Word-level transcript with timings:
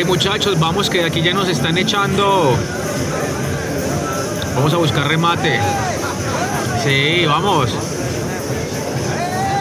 Hey 0.00 0.06
muchachos, 0.06 0.58
vamos 0.58 0.88
que 0.88 1.00
de 1.00 1.04
aquí 1.04 1.20
ya 1.20 1.34
nos 1.34 1.46
están 1.46 1.76
echando. 1.76 2.56
Vamos 4.54 4.72
a 4.72 4.78
buscar 4.78 5.06
remate. 5.06 5.60
Sí, 6.82 7.26
vamos. 7.26 7.70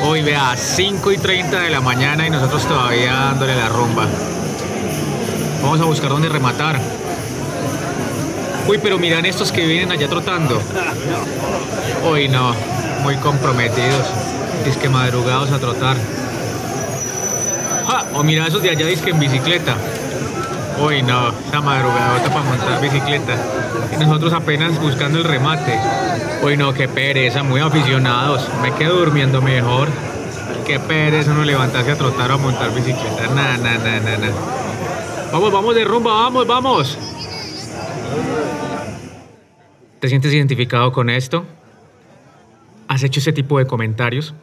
Hoy 0.05 0.21
vea, 0.21 0.55
5 0.55 1.12
y 1.12 1.17
30 1.17 1.60
de 1.60 1.70
la 1.70 1.81
mañana 1.81 2.25
y 2.25 2.29
nosotros 2.29 2.65
todavía 2.65 3.16
dándole 3.16 3.54
la 3.54 3.68
rumba. 3.68 4.07
Vamos 5.62 5.82
a 5.82 5.84
buscar 5.84 6.10
dónde 6.10 6.30
rematar. 6.30 6.80
Uy, 8.66 8.80
pero 8.82 8.98
miran 8.98 9.26
estos 9.26 9.52
que 9.52 9.66
vienen 9.66 9.92
allá 9.92 10.08
trotando. 10.08 10.62
Uy, 12.10 12.30
no, 12.30 12.56
muy 13.04 13.18
comprometidos. 13.18 14.08
Es 14.66 14.78
que 14.78 14.88
madrugados 14.88 15.52
a 15.52 15.60
trotar. 15.60 15.98
O 18.14 18.24
mira 18.24 18.48
esos 18.48 18.62
de 18.62 18.70
allá, 18.70 18.87
que 18.87 19.10
en 19.10 19.19
bicicleta. 19.19 19.75
Uy, 20.82 21.01
no, 21.01 21.29
esa 21.29 21.61
madrugada 21.61 22.24
para 22.24 22.42
montar 22.42 22.82
bicicleta. 22.82 23.36
Y 23.93 23.97
nosotros 23.97 24.32
apenas 24.32 24.79
buscando 24.79 25.18
el 25.18 25.25
remate. 25.25 25.78
Uy, 26.42 26.55
no, 26.55 26.74
qué 26.74 26.88
pereza, 26.88 27.43
muy 27.43 27.60
aficionados. 27.60 28.47
Me 28.61 28.74
quedo 28.74 28.97
durmiendo 28.97 29.42
mejor. 29.42 29.89
Qué 30.65 30.79
pereza 30.79 31.33
no 31.33 31.43
levantarse 31.43 31.92
a 31.92 31.96
trotar 31.97 32.31
o 32.31 32.36
a 32.36 32.38
montar 32.38 32.73
bicicleta. 32.73 33.28
Nada, 33.36 33.58
nada, 33.58 34.00
nada, 34.00 34.17
nada. 34.17 34.33
Vamos, 35.33 35.52
vamos 35.52 35.75
de 35.75 35.83
rumba, 35.83 36.14
vamos, 36.14 36.47
vamos. 36.47 36.97
¿Te 40.00 40.08
sientes 40.08 40.33
identificado 40.33 40.94
con 40.94 41.09
esto? 41.09 41.45
¿Has 42.88 43.03
hecho 43.03 43.19
ese 43.19 43.33
tipo 43.33 43.59
de 43.59 43.67
comentarios? 43.67 44.33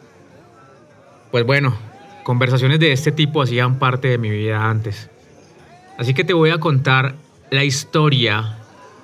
Pues 1.30 1.46
bueno, 1.46 1.74
conversaciones 2.24 2.78
de 2.78 2.92
este 2.92 3.10
tipo 3.10 3.40
hacían 3.40 3.78
parte 3.78 4.08
de 4.08 4.18
mi 4.18 4.28
vida 4.28 4.68
antes. 4.68 5.08
Así 5.98 6.12
que 6.12 6.24
te 6.24 6.34
voy 6.34 6.50
a 6.50 6.58
contar 6.58 7.14
la 7.50 7.64
historia 7.64 8.58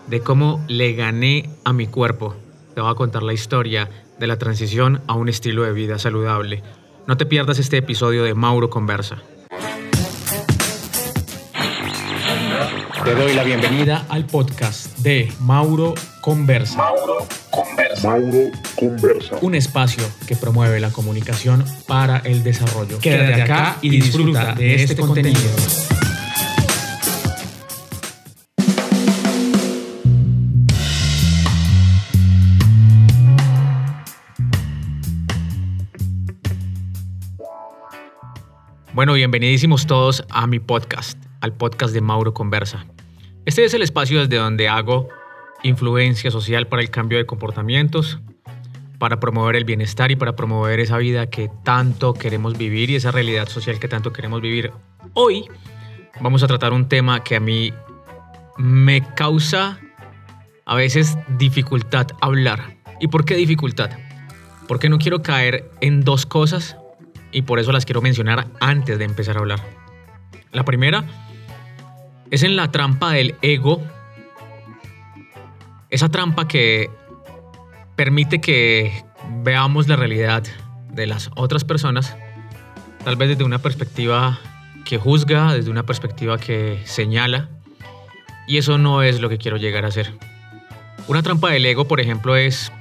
de 0.08 0.20
cómo 0.20 0.62
le 0.68 0.92
gané 0.92 1.48
a 1.64 1.72
mi 1.72 1.86
cuerpo. 1.86 2.36
Te 2.74 2.82
voy 2.82 2.90
a 2.90 2.94
contar 2.94 3.22
la 3.22 3.32
historia 3.32 3.88
de 4.18 4.26
la 4.26 4.36
transición 4.36 5.00
a 5.06 5.14
un 5.14 5.30
estilo 5.30 5.62
de 5.62 5.72
vida 5.72 5.98
saludable. 5.98 6.62
No 7.06 7.16
te 7.16 7.24
pierdas 7.24 7.58
este 7.58 7.78
episodio 7.78 8.24
de 8.24 8.34
Mauro 8.34 8.68
Conversa. 8.68 9.22
Te 13.04 13.14
doy 13.14 13.32
la 13.32 13.42
bienvenida 13.42 14.04
al 14.10 14.26
podcast 14.26 14.98
de 14.98 15.32
Mauro 15.40 15.94
Conversa. 16.20 16.76
Mauro 16.76 17.26
Conversa. 17.50 18.06
Mauro 18.06 18.50
Conversa. 18.76 19.38
Un 19.40 19.54
espacio 19.54 20.04
que 20.26 20.36
promueve 20.36 20.78
la 20.78 20.90
comunicación 20.90 21.64
para 21.88 22.18
el 22.18 22.42
desarrollo. 22.42 22.98
Quédate 22.98 23.42
acá 23.42 23.78
y 23.80 23.88
disfruta 23.88 24.54
de 24.54 24.74
este 24.74 24.94
contenido. 24.94 25.40
Bueno, 38.94 39.14
bienvenidísimos 39.14 39.86
todos 39.86 40.22
a 40.28 40.46
mi 40.46 40.60
podcast, 40.60 41.18
al 41.40 41.54
podcast 41.54 41.94
de 41.94 42.02
Mauro 42.02 42.34
Conversa. 42.34 42.84
Este 43.46 43.64
es 43.64 43.72
el 43.72 43.80
espacio 43.80 44.20
desde 44.20 44.36
donde 44.36 44.68
hago 44.68 45.08
influencia 45.62 46.30
social 46.30 46.66
para 46.66 46.82
el 46.82 46.90
cambio 46.90 47.16
de 47.16 47.24
comportamientos, 47.24 48.20
para 48.98 49.18
promover 49.18 49.56
el 49.56 49.64
bienestar 49.64 50.10
y 50.10 50.16
para 50.16 50.36
promover 50.36 50.78
esa 50.78 50.98
vida 50.98 51.30
que 51.30 51.50
tanto 51.64 52.12
queremos 52.12 52.58
vivir 52.58 52.90
y 52.90 52.96
esa 52.96 53.10
realidad 53.12 53.48
social 53.48 53.78
que 53.78 53.88
tanto 53.88 54.12
queremos 54.12 54.42
vivir. 54.42 54.72
Hoy 55.14 55.46
vamos 56.20 56.42
a 56.42 56.46
tratar 56.46 56.74
un 56.74 56.86
tema 56.86 57.24
que 57.24 57.36
a 57.36 57.40
mí 57.40 57.72
me 58.58 59.02
causa 59.14 59.80
a 60.66 60.74
veces 60.74 61.16
dificultad 61.38 62.08
hablar. 62.20 62.76
¿Y 63.00 63.08
por 63.08 63.24
qué 63.24 63.36
dificultad? 63.36 63.90
Porque 64.68 64.90
no 64.90 64.98
quiero 64.98 65.22
caer 65.22 65.70
en 65.80 66.04
dos 66.04 66.26
cosas 66.26 66.76
y 67.32 67.42
por 67.42 67.58
eso 67.58 67.72
las 67.72 67.84
quiero 67.84 68.02
mencionar 68.02 68.46
antes 68.60 68.98
de 68.98 69.04
empezar 69.04 69.36
a 69.36 69.40
hablar. 69.40 69.60
La 70.52 70.64
primera 70.64 71.04
es 72.30 72.42
en 72.42 72.56
la 72.56 72.70
trampa 72.70 73.12
del 73.12 73.34
ego, 73.42 73.82
esa 75.90 76.10
trampa 76.10 76.46
que 76.46 76.90
permite 77.96 78.40
que 78.40 79.04
veamos 79.42 79.88
la 79.88 79.96
realidad 79.96 80.44
de 80.90 81.06
las 81.06 81.30
otras 81.34 81.64
personas, 81.64 82.16
tal 83.04 83.16
vez 83.16 83.30
desde 83.30 83.44
una 83.44 83.58
perspectiva 83.58 84.38
que 84.84 84.98
juzga, 84.98 85.54
desde 85.54 85.70
una 85.70 85.84
perspectiva 85.84 86.38
que 86.38 86.80
señala, 86.84 87.48
y 88.46 88.58
eso 88.58 88.78
no 88.78 89.02
es 89.02 89.20
lo 89.20 89.28
que 89.28 89.38
quiero 89.38 89.56
llegar 89.56 89.84
a 89.84 89.90
ser. 89.90 90.12
Una 91.08 91.22
trampa 91.22 91.50
del 91.50 91.64
ego, 91.64 91.86
por 91.86 92.00
ejemplo, 92.00 92.36
es 92.36 92.72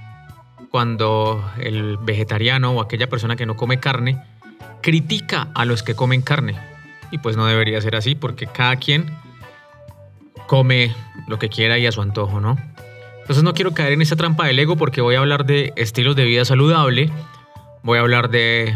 cuando 0.69 1.43
el 1.59 1.97
vegetariano 1.97 2.71
o 2.71 2.81
aquella 2.81 3.09
persona 3.09 3.35
que 3.35 3.45
no 3.45 3.55
come 3.55 3.79
carne 3.79 4.21
critica 4.81 5.49
a 5.53 5.65
los 5.65 5.83
que 5.83 5.95
comen 5.95 6.21
carne. 6.21 6.57
Y 7.11 7.17
pues 7.17 7.35
no 7.37 7.45
debería 7.45 7.81
ser 7.81 7.95
así 7.95 8.15
porque 8.15 8.47
cada 8.47 8.75
quien 8.77 9.11
come 10.47 10.95
lo 11.27 11.39
que 11.39 11.49
quiera 11.49 11.77
y 11.77 11.85
a 11.85 11.91
su 11.91 12.01
antojo, 12.01 12.39
¿no? 12.39 12.57
Entonces 13.21 13.43
no 13.43 13.53
quiero 13.53 13.73
caer 13.73 13.93
en 13.93 14.01
esa 14.01 14.15
trampa 14.15 14.47
del 14.47 14.59
ego 14.59 14.75
porque 14.75 15.01
voy 15.01 15.15
a 15.15 15.19
hablar 15.19 15.45
de 15.45 15.73
estilos 15.75 16.15
de 16.15 16.25
vida 16.25 16.43
saludable, 16.43 17.09
voy 17.83 17.97
a 17.97 18.01
hablar 18.01 18.29
de 18.29 18.75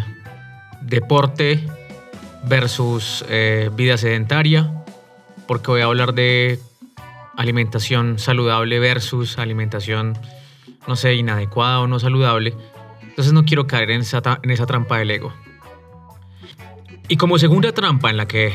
deporte 0.82 1.68
versus 2.48 3.26
eh, 3.28 3.70
vida 3.74 3.98
sedentaria, 3.98 4.72
porque 5.48 5.72
voy 5.72 5.82
a 5.82 5.86
hablar 5.86 6.14
de 6.14 6.60
alimentación 7.36 8.20
saludable 8.20 8.80
versus 8.80 9.38
alimentación, 9.38 10.18
no 10.88 10.96
sé, 10.96 11.16
inadecuada 11.16 11.82
o 11.82 11.88
no 11.88 12.00
saludable. 12.00 12.54
Entonces 13.02 13.34
no 13.34 13.46
quiero 13.46 13.68
caer 13.68 13.92
en 13.92 14.02
esa, 14.02 14.22
en 14.44 14.52
esa 14.52 14.66
trampa 14.66 15.00
del 15.00 15.12
ego. 15.12 15.34
Y 17.08 17.18
como 17.18 17.38
segunda 17.38 17.72
trampa 17.72 18.10
en 18.10 18.18
la 18.18 18.28
que 18.28 18.54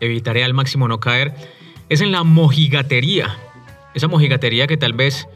evitaré 0.00 0.44
al 0.44 0.54
máximo 0.54 0.88
no 0.88 0.98
caer, 0.98 1.34
es 1.88 2.00
en 2.00 2.10
la 2.10 2.24
mojigatería. 2.24 3.36
Esa 3.94 4.08
mojigatería 4.08 4.66
que 4.66 4.78
tal 4.78 4.94
vez 4.94 5.28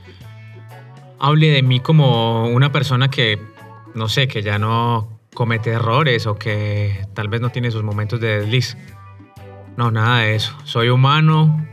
hable 1.19 1.51
de 1.51 1.63
mí 1.63 1.81
como 1.81 2.47
una 2.47 2.73
persona 2.73 3.09
que, 3.09 3.39
no 3.95 4.09
sé, 4.09 4.27
que 4.27 4.43
ya 4.43 4.59
no 4.59 5.21
comete 5.35 5.71
errores 5.71 6.27
o 6.27 6.37
que 6.37 7.07
tal 7.15 7.29
vez 7.29 7.43
no 7.43 7.51
tiene 7.51 7.71
sus 7.71 7.83
momentos 7.83 8.21
de 8.21 8.41
desliz. 8.41 8.77
No, 9.77 9.91
nada 9.91 10.21
de 10.21 10.35
eso. 10.35 10.57
Soy 10.65 10.89
humano, 10.89 11.67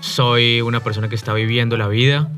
soy 0.00 0.60
una 0.60 0.80
persona 0.80 1.08
que 1.08 1.14
está 1.14 1.32
viviendo 1.32 1.76
la 1.76 1.86
vida. 1.86 2.32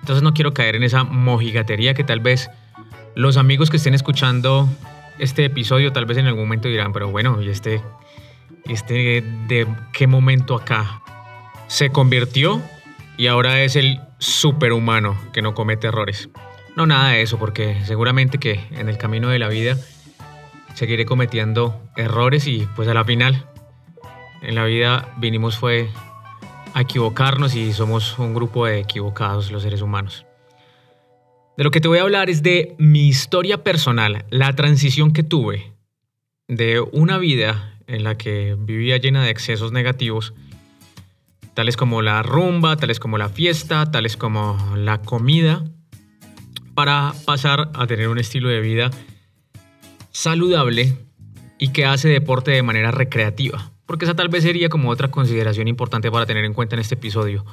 Entonces 0.00 0.22
no 0.22 0.34
quiero 0.34 0.52
caer 0.52 0.76
en 0.76 0.82
esa 0.82 1.04
mojigatería 1.04 1.94
que 1.94 2.04
tal 2.04 2.20
vez 2.20 2.50
los 3.14 3.38
amigos 3.38 3.70
que 3.70 3.78
estén 3.78 3.94
escuchando 3.94 4.68
este 5.18 5.44
episodio 5.44 5.92
tal 5.92 6.06
vez 6.06 6.18
en 6.18 6.26
algún 6.26 6.44
momento 6.44 6.68
dirán, 6.68 6.92
pero 6.92 7.10
bueno, 7.10 7.40
¿y 7.42 7.48
este, 7.48 7.80
este 8.64 9.22
de 9.48 9.66
qué 9.92 10.06
momento 10.06 10.54
acá 10.54 11.02
se 11.66 11.90
convirtió 11.90 12.62
y 13.16 13.26
ahora 13.26 13.62
es 13.62 13.76
el 13.76 14.00
superhumano 14.18 15.16
que 15.32 15.42
no 15.42 15.54
comete 15.54 15.88
errores? 15.88 16.28
No, 16.76 16.86
nada 16.86 17.10
de 17.10 17.22
eso, 17.22 17.38
porque 17.38 17.76
seguramente 17.84 18.38
que 18.38 18.60
en 18.70 18.88
el 18.88 18.96
camino 18.96 19.28
de 19.28 19.38
la 19.38 19.48
vida 19.48 19.76
seguiré 20.74 21.04
cometiendo 21.04 21.82
errores 21.96 22.46
y 22.46 22.66
pues 22.74 22.88
a 22.88 22.94
la 22.94 23.04
final 23.04 23.46
en 24.42 24.54
la 24.54 24.64
vida 24.64 25.14
vinimos 25.18 25.58
fue 25.58 25.88
a 26.74 26.80
equivocarnos 26.80 27.54
y 27.54 27.72
somos 27.72 28.18
un 28.18 28.34
grupo 28.34 28.66
de 28.66 28.80
equivocados 28.80 29.52
los 29.52 29.62
seres 29.62 29.82
humanos. 29.82 30.26
De 31.56 31.64
lo 31.64 31.70
que 31.70 31.82
te 31.82 31.88
voy 31.88 31.98
a 31.98 32.02
hablar 32.02 32.30
es 32.30 32.42
de 32.42 32.74
mi 32.78 33.08
historia 33.08 33.62
personal, 33.62 34.24
la 34.30 34.54
transición 34.54 35.12
que 35.12 35.22
tuve 35.22 35.74
de 36.48 36.80
una 36.80 37.18
vida 37.18 37.78
en 37.86 38.04
la 38.04 38.16
que 38.16 38.56
vivía 38.58 38.96
llena 38.96 39.22
de 39.22 39.30
excesos 39.30 39.70
negativos, 39.70 40.32
tales 41.52 41.76
como 41.76 42.00
la 42.00 42.22
rumba, 42.22 42.76
tales 42.76 42.98
como 42.98 43.18
la 43.18 43.28
fiesta, 43.28 43.90
tales 43.90 44.16
como 44.16 44.56
la 44.76 45.02
comida, 45.02 45.62
para 46.74 47.12
pasar 47.26 47.70
a 47.74 47.86
tener 47.86 48.08
un 48.08 48.18
estilo 48.18 48.48
de 48.48 48.60
vida 48.60 48.90
saludable 50.10 50.96
y 51.58 51.68
que 51.68 51.84
hace 51.84 52.08
deporte 52.08 52.50
de 52.50 52.62
manera 52.62 52.92
recreativa. 52.92 53.72
Porque 53.84 54.06
esa 54.06 54.14
tal 54.14 54.28
vez 54.28 54.42
sería 54.42 54.70
como 54.70 54.88
otra 54.88 55.10
consideración 55.10 55.68
importante 55.68 56.10
para 56.10 56.24
tener 56.24 56.46
en 56.46 56.54
cuenta 56.54 56.76
en 56.76 56.80
este 56.80 56.94
episodio 56.94 57.44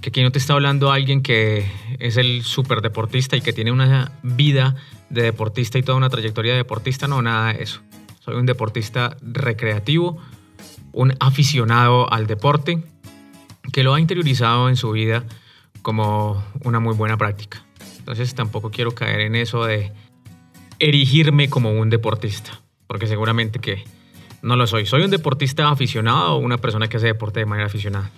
que 0.00 0.10
aquí 0.10 0.22
no 0.22 0.30
te 0.30 0.38
está 0.38 0.54
hablando 0.54 0.92
alguien 0.92 1.22
que 1.22 1.70
es 1.98 2.16
el 2.16 2.42
super 2.42 2.80
deportista 2.80 3.36
y 3.36 3.40
que 3.40 3.52
tiene 3.52 3.72
una 3.72 4.12
vida 4.22 4.76
de 5.10 5.22
deportista 5.22 5.78
y 5.78 5.82
toda 5.82 5.98
una 5.98 6.10
trayectoria 6.10 6.52
de 6.52 6.58
deportista, 6.58 7.08
no, 7.08 7.22
nada 7.22 7.52
de 7.52 7.62
eso. 7.62 7.80
Soy 8.20 8.36
un 8.36 8.46
deportista 8.46 9.16
recreativo, 9.22 10.18
un 10.92 11.14
aficionado 11.20 12.12
al 12.12 12.26
deporte 12.26 12.82
que 13.72 13.82
lo 13.82 13.94
ha 13.94 14.00
interiorizado 14.00 14.68
en 14.68 14.76
su 14.76 14.90
vida 14.92 15.24
como 15.82 16.42
una 16.64 16.80
muy 16.80 16.94
buena 16.94 17.16
práctica. 17.16 17.64
Entonces 17.98 18.34
tampoco 18.34 18.70
quiero 18.70 18.94
caer 18.94 19.20
en 19.20 19.36
eso 19.36 19.64
de 19.64 19.92
erigirme 20.78 21.48
como 21.48 21.72
un 21.72 21.90
deportista, 21.90 22.60
porque 22.86 23.06
seguramente 23.06 23.58
que 23.58 23.84
no 24.42 24.56
lo 24.56 24.66
soy. 24.66 24.86
Soy 24.86 25.02
un 25.02 25.10
deportista 25.10 25.68
aficionado 25.68 26.36
una 26.36 26.58
persona 26.58 26.88
que 26.88 26.96
hace 26.98 27.06
deporte 27.06 27.40
de 27.40 27.46
manera 27.46 27.66
aficionada. 27.66 28.10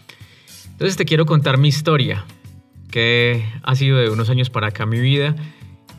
Entonces 0.78 0.96
te 0.96 1.06
quiero 1.06 1.26
contar 1.26 1.58
mi 1.58 1.66
historia, 1.66 2.24
que 2.92 3.44
ha 3.64 3.74
sido 3.74 3.98
de 3.98 4.10
unos 4.10 4.30
años 4.30 4.48
para 4.48 4.68
acá 4.68 4.86
mi 4.86 5.00
vida, 5.00 5.34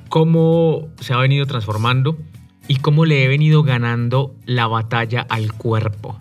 cómo 0.07 0.87
se 1.01 1.11
ha 1.11 1.17
venido 1.17 1.45
transformando 1.45 2.17
y 2.65 2.77
cómo 2.77 3.03
le 3.03 3.25
he 3.25 3.27
venido 3.27 3.61
ganando 3.63 4.33
la 4.45 4.67
batalla 4.67 5.27
al 5.29 5.51
cuerpo. 5.51 6.17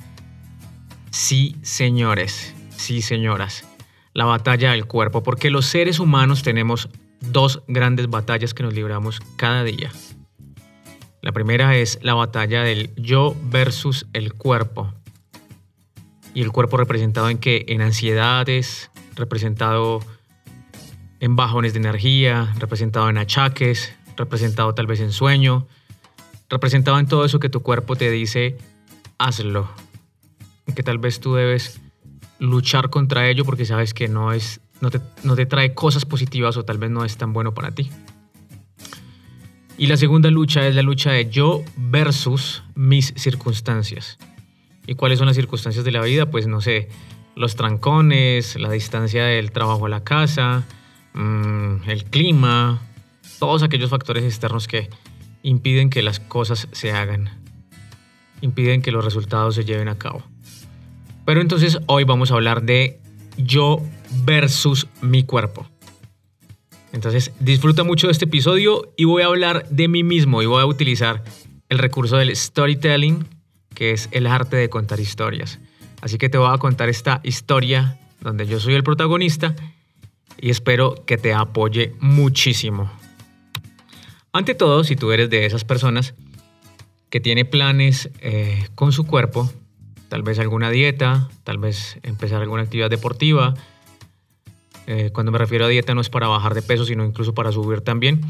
Sí, 1.13 1.55
señores, 1.63 2.53
sí, 2.71 3.01
señoras, 3.01 3.65
la 4.13 4.25
batalla 4.25 4.73
al 4.73 4.87
cuerpo, 4.87 5.23
porque 5.23 5.51
los 5.51 5.67
seres 5.67 6.01
humanos 6.01 6.43
tenemos 6.43 6.89
dos 7.21 7.63
grandes 7.69 8.11
batallas 8.11 8.55
que 8.55 8.65
nos 8.65 8.75
libramos 8.75 9.21
cada 9.37 9.63
día. 9.63 9.93
La 11.23 11.31
primera 11.31 11.77
es 11.77 12.01
la 12.03 12.15
batalla 12.15 12.65
del 12.65 12.93
yo 12.97 13.37
versus 13.53 14.09
el 14.15 14.33
cuerpo. 14.33 14.93
Y 16.39 16.43
el 16.43 16.53
cuerpo 16.53 16.77
representado 16.77 17.31
en 17.31 17.39
qué? 17.39 17.65
En 17.67 17.83
ansiedades, 17.83 18.93
representado 19.17 19.99
en 21.19 21.35
bajones 21.35 21.73
de 21.73 21.81
energía, 21.81 22.55
representado 22.61 23.11
en 23.11 23.19
achaques, 23.19 23.93
representado 24.17 24.73
tal 24.73 24.87
vez 24.87 25.01
en 25.01 25.11
sueño, 25.11 25.67
representado 26.49 27.01
en 27.01 27.09
todo 27.09 27.25
eso 27.25 27.41
que 27.41 27.49
tu 27.49 27.59
cuerpo 27.65 27.97
te 27.97 28.09
dice, 28.13 28.57
hazlo. 29.19 29.69
Que 30.77 30.85
tal 30.85 30.99
vez 30.99 31.19
tú 31.19 31.35
debes 31.35 31.81
luchar 32.39 32.89
contra 32.89 33.29
ello 33.29 33.45
porque 33.45 33.65
sabes 33.65 33.93
que 33.93 34.07
no, 34.07 34.33
es, 34.33 34.61
no, 34.81 34.91
te, 34.93 35.01
no 35.25 35.35
te 35.35 35.45
trae 35.45 35.75
cosas 35.75 36.05
positivas 36.05 36.57
o 36.57 36.65
tal 36.65 36.79
vez 36.79 36.89
no 36.89 37.05
es 37.05 37.17
tan 37.17 37.33
bueno 37.33 37.53
para 37.53 37.73
ti. 37.73 37.91
Y 39.77 39.89
la 39.89 39.97
segunda 39.97 40.31
lucha 40.31 40.69
es 40.69 40.77
la 40.77 40.83
lucha 40.83 41.11
de 41.11 41.29
yo 41.29 41.65
versus 41.77 42.63
mis 42.77 43.13
circunstancias. 43.17 44.19
¿Y 44.89 44.95
cuáles 44.95 45.19
son 45.19 45.27
las 45.27 45.37
circunstancias 45.37 45.85
de 45.85 45.93
la 45.93 46.01
vida? 46.01 46.31
Pues 46.31 46.47
no 46.47 46.63
sé, 46.63 46.89
los 47.37 47.57
trancones, 47.57 48.59
la 48.59 48.71
distancia 48.71 49.23
del 49.23 49.53
trabajo 49.53 49.85
a 49.85 49.91
la 49.91 50.03
casa, 50.03 50.65
mm, 51.13 51.91
el 51.91 52.05
clima, 52.05 52.81
todos 53.39 53.63
aquellos 53.63 53.91
factores 53.91 54.25
externos 54.25 54.67
que 54.67 54.89
impiden 55.43 55.91
que 55.91 56.01
las 56.01 56.21
cosas 56.21 56.69
se 56.73 56.93
hagan, 56.93 57.29
impiden 58.41 58.81
que 58.81 58.91
los 58.91 59.05
resultados 59.05 59.57
se 59.57 59.67
lleven 59.67 59.89
a 59.89 59.99
cabo. 59.99 60.23
Pero 61.27 61.43
entonces 61.43 61.81
hoy 61.85 62.05
vamos 62.05 62.31
a 62.31 62.35
hablar 62.37 62.63
de 62.63 62.99
yo 63.37 63.83
versus 64.25 64.87
mi 65.03 65.23
cuerpo. 65.23 65.69
Entonces 66.95 67.31
disfruta 67.41 67.85
mucho 67.85 68.07
de 68.07 68.13
este 68.13 68.25
episodio 68.25 68.95
y 68.97 69.05
voy 69.05 69.21
a 69.21 69.27
hablar 69.27 69.69
de 69.69 69.87
mí 69.87 70.03
mismo 70.03 70.41
y 70.41 70.47
voy 70.47 70.63
a 70.63 70.67
utilizar 70.67 71.23
el 71.69 71.77
recurso 71.77 72.17
del 72.17 72.35
storytelling, 72.35 73.27
que 73.79 73.93
es 73.93 74.09
el 74.11 74.27
arte 74.27 74.57
de 74.57 74.69
contar 74.69 74.99
historias. 74.99 75.61
Así 76.01 76.19
que 76.19 76.29
te 76.29 76.37
voy 76.37 76.53
a 76.53 76.59
contar 76.59 76.89
esta 76.89 77.21
historia 77.23 77.97
donde 78.21 78.45
yo 78.45 78.59
soy 78.59 78.75
el 78.75 78.83
protagonista 78.83 79.55
y 80.37 80.51
espero 80.51 80.97
que 81.07 81.17
te 81.17 81.33
apoye 81.33 81.95
muchísimo. 82.01 82.91
Ante 84.33 84.57
todo, 84.57 84.83
si 84.83 84.97
tú 84.97 85.13
eres 85.13 85.31
de 85.31 85.47
esas 85.47 85.63
personas 85.63 86.15
que 87.09 87.21
tiene 87.21 87.45
planes 87.45 88.11
eh, 88.21 88.67
con 88.75 88.91
su 88.91 89.07
cuerpo, 89.07 89.49
tal 90.09 90.25
vez 90.25 90.41
alguna 90.41 90.71
dieta, 90.71 91.29
tal 91.45 91.59
vez 91.59 92.01
empezar 92.03 92.43
alguna 92.43 92.63
actividad 92.63 92.91
deportiva, 92.91 93.55
eh, 94.89 95.11
cuando 95.13 95.31
me 95.31 95.39
refiero 95.39 95.67
a 95.67 95.69
dieta 95.69 95.95
no 95.95 96.01
es 96.01 96.11
para 96.11 96.27
bajar 96.27 96.55
de 96.55 96.63
peso, 96.63 96.85
sino 96.85 97.05
incluso 97.05 97.33
para 97.33 97.53
subir 97.53 97.83
también, 97.83 98.23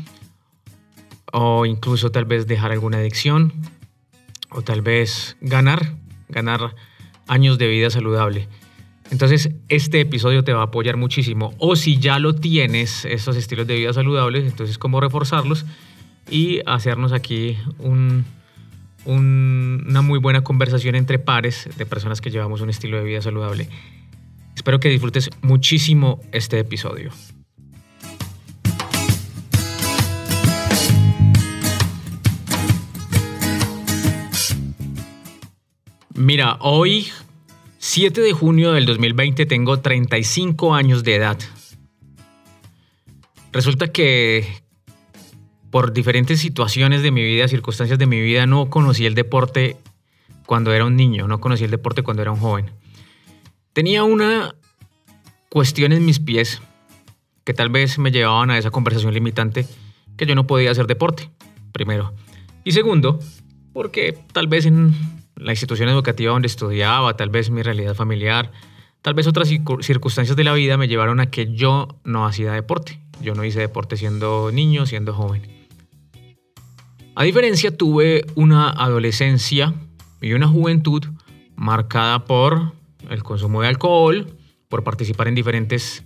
o 1.32 1.64
incluso 1.64 2.10
tal 2.10 2.26
vez 2.26 2.46
dejar 2.46 2.70
alguna 2.70 2.98
adicción, 2.98 3.54
o 4.50 4.62
tal 4.62 4.82
vez 4.82 5.36
ganar, 5.40 5.94
ganar 6.28 6.74
años 7.26 7.58
de 7.58 7.68
vida 7.68 7.90
saludable. 7.90 8.48
Entonces, 9.10 9.50
este 9.68 10.00
episodio 10.00 10.44
te 10.44 10.52
va 10.52 10.60
a 10.60 10.64
apoyar 10.64 10.96
muchísimo. 10.96 11.54
O 11.58 11.76
si 11.76 11.98
ya 11.98 12.18
lo 12.18 12.34
tienes, 12.34 13.04
esos 13.04 13.36
estilos 13.36 13.66
de 13.66 13.76
vida 13.76 13.92
saludables, 13.92 14.44
entonces 14.44 14.78
cómo 14.78 15.00
reforzarlos 15.00 15.64
y 16.30 16.60
hacernos 16.66 17.12
aquí 17.12 17.56
una 19.06 20.02
muy 20.02 20.18
buena 20.18 20.42
conversación 20.42 20.94
entre 20.94 21.18
pares 21.18 21.70
de 21.78 21.86
personas 21.86 22.20
que 22.20 22.30
llevamos 22.30 22.60
un 22.60 22.68
estilo 22.68 22.98
de 22.98 23.04
vida 23.04 23.22
saludable. 23.22 23.68
Espero 24.54 24.78
que 24.80 24.90
disfrutes 24.90 25.30
muchísimo 25.40 26.20
este 26.32 26.58
episodio. 26.58 27.10
Mira, 36.18 36.56
hoy 36.62 37.06
7 37.78 38.20
de 38.20 38.32
junio 38.32 38.72
del 38.72 38.86
2020 38.86 39.46
tengo 39.46 39.78
35 39.78 40.74
años 40.74 41.04
de 41.04 41.14
edad. 41.14 41.38
Resulta 43.52 43.92
que 43.92 44.44
por 45.70 45.92
diferentes 45.92 46.40
situaciones 46.40 47.02
de 47.02 47.12
mi 47.12 47.22
vida, 47.22 47.46
circunstancias 47.46 48.00
de 48.00 48.06
mi 48.06 48.20
vida, 48.20 48.46
no 48.46 48.68
conocí 48.68 49.06
el 49.06 49.14
deporte 49.14 49.76
cuando 50.44 50.72
era 50.72 50.86
un 50.86 50.96
niño, 50.96 51.28
no 51.28 51.38
conocí 51.38 51.62
el 51.62 51.70
deporte 51.70 52.02
cuando 52.02 52.22
era 52.22 52.32
un 52.32 52.40
joven. 52.40 52.72
Tenía 53.72 54.02
una 54.02 54.56
cuestión 55.50 55.92
en 55.92 56.04
mis 56.04 56.18
pies 56.18 56.60
que 57.44 57.54
tal 57.54 57.68
vez 57.68 57.96
me 58.00 58.10
llevaban 58.10 58.50
a 58.50 58.58
esa 58.58 58.72
conversación 58.72 59.14
limitante 59.14 59.66
que 60.16 60.26
yo 60.26 60.34
no 60.34 60.48
podía 60.48 60.72
hacer 60.72 60.88
deporte, 60.88 61.30
primero. 61.70 62.12
Y 62.64 62.72
segundo, 62.72 63.20
porque 63.72 64.18
tal 64.32 64.48
vez 64.48 64.66
en 64.66 64.96
la 65.38 65.52
institución 65.52 65.88
educativa 65.88 66.32
donde 66.32 66.48
estudiaba, 66.48 67.16
tal 67.16 67.30
vez 67.30 67.50
mi 67.50 67.62
realidad 67.62 67.94
familiar, 67.94 68.52
tal 69.02 69.14
vez 69.14 69.26
otras 69.26 69.48
circunstancias 69.48 70.36
de 70.36 70.44
la 70.44 70.52
vida 70.52 70.76
me 70.76 70.88
llevaron 70.88 71.20
a 71.20 71.30
que 71.30 71.52
yo 71.54 71.88
no 72.04 72.26
hacía 72.26 72.52
deporte. 72.52 73.00
Yo 73.20 73.34
no 73.34 73.44
hice 73.44 73.60
deporte 73.60 73.96
siendo 73.96 74.50
niño, 74.52 74.86
siendo 74.86 75.12
joven. 75.12 75.42
A 77.14 77.24
diferencia, 77.24 77.76
tuve 77.76 78.24
una 78.36 78.70
adolescencia 78.70 79.74
y 80.20 80.34
una 80.34 80.46
juventud 80.46 81.04
marcada 81.56 82.24
por 82.24 82.74
el 83.10 83.22
consumo 83.24 83.62
de 83.62 83.68
alcohol, 83.68 84.26
por 84.68 84.84
participar 84.84 85.26
en 85.26 85.34
diferentes 85.34 86.04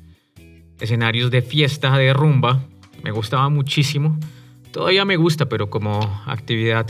escenarios 0.81 1.31
de 1.31 1.43
fiesta, 1.43 1.97
de 1.99 2.15
rumba. 2.15 2.65
Me 3.03 3.11
gustaba 3.11 3.49
muchísimo. 3.51 4.19
Todavía 4.73 5.05
me 5.05 5.17
gusta, 5.17 5.51
pero 5.51 5.69
como 5.69 6.23
actividad 6.27 6.87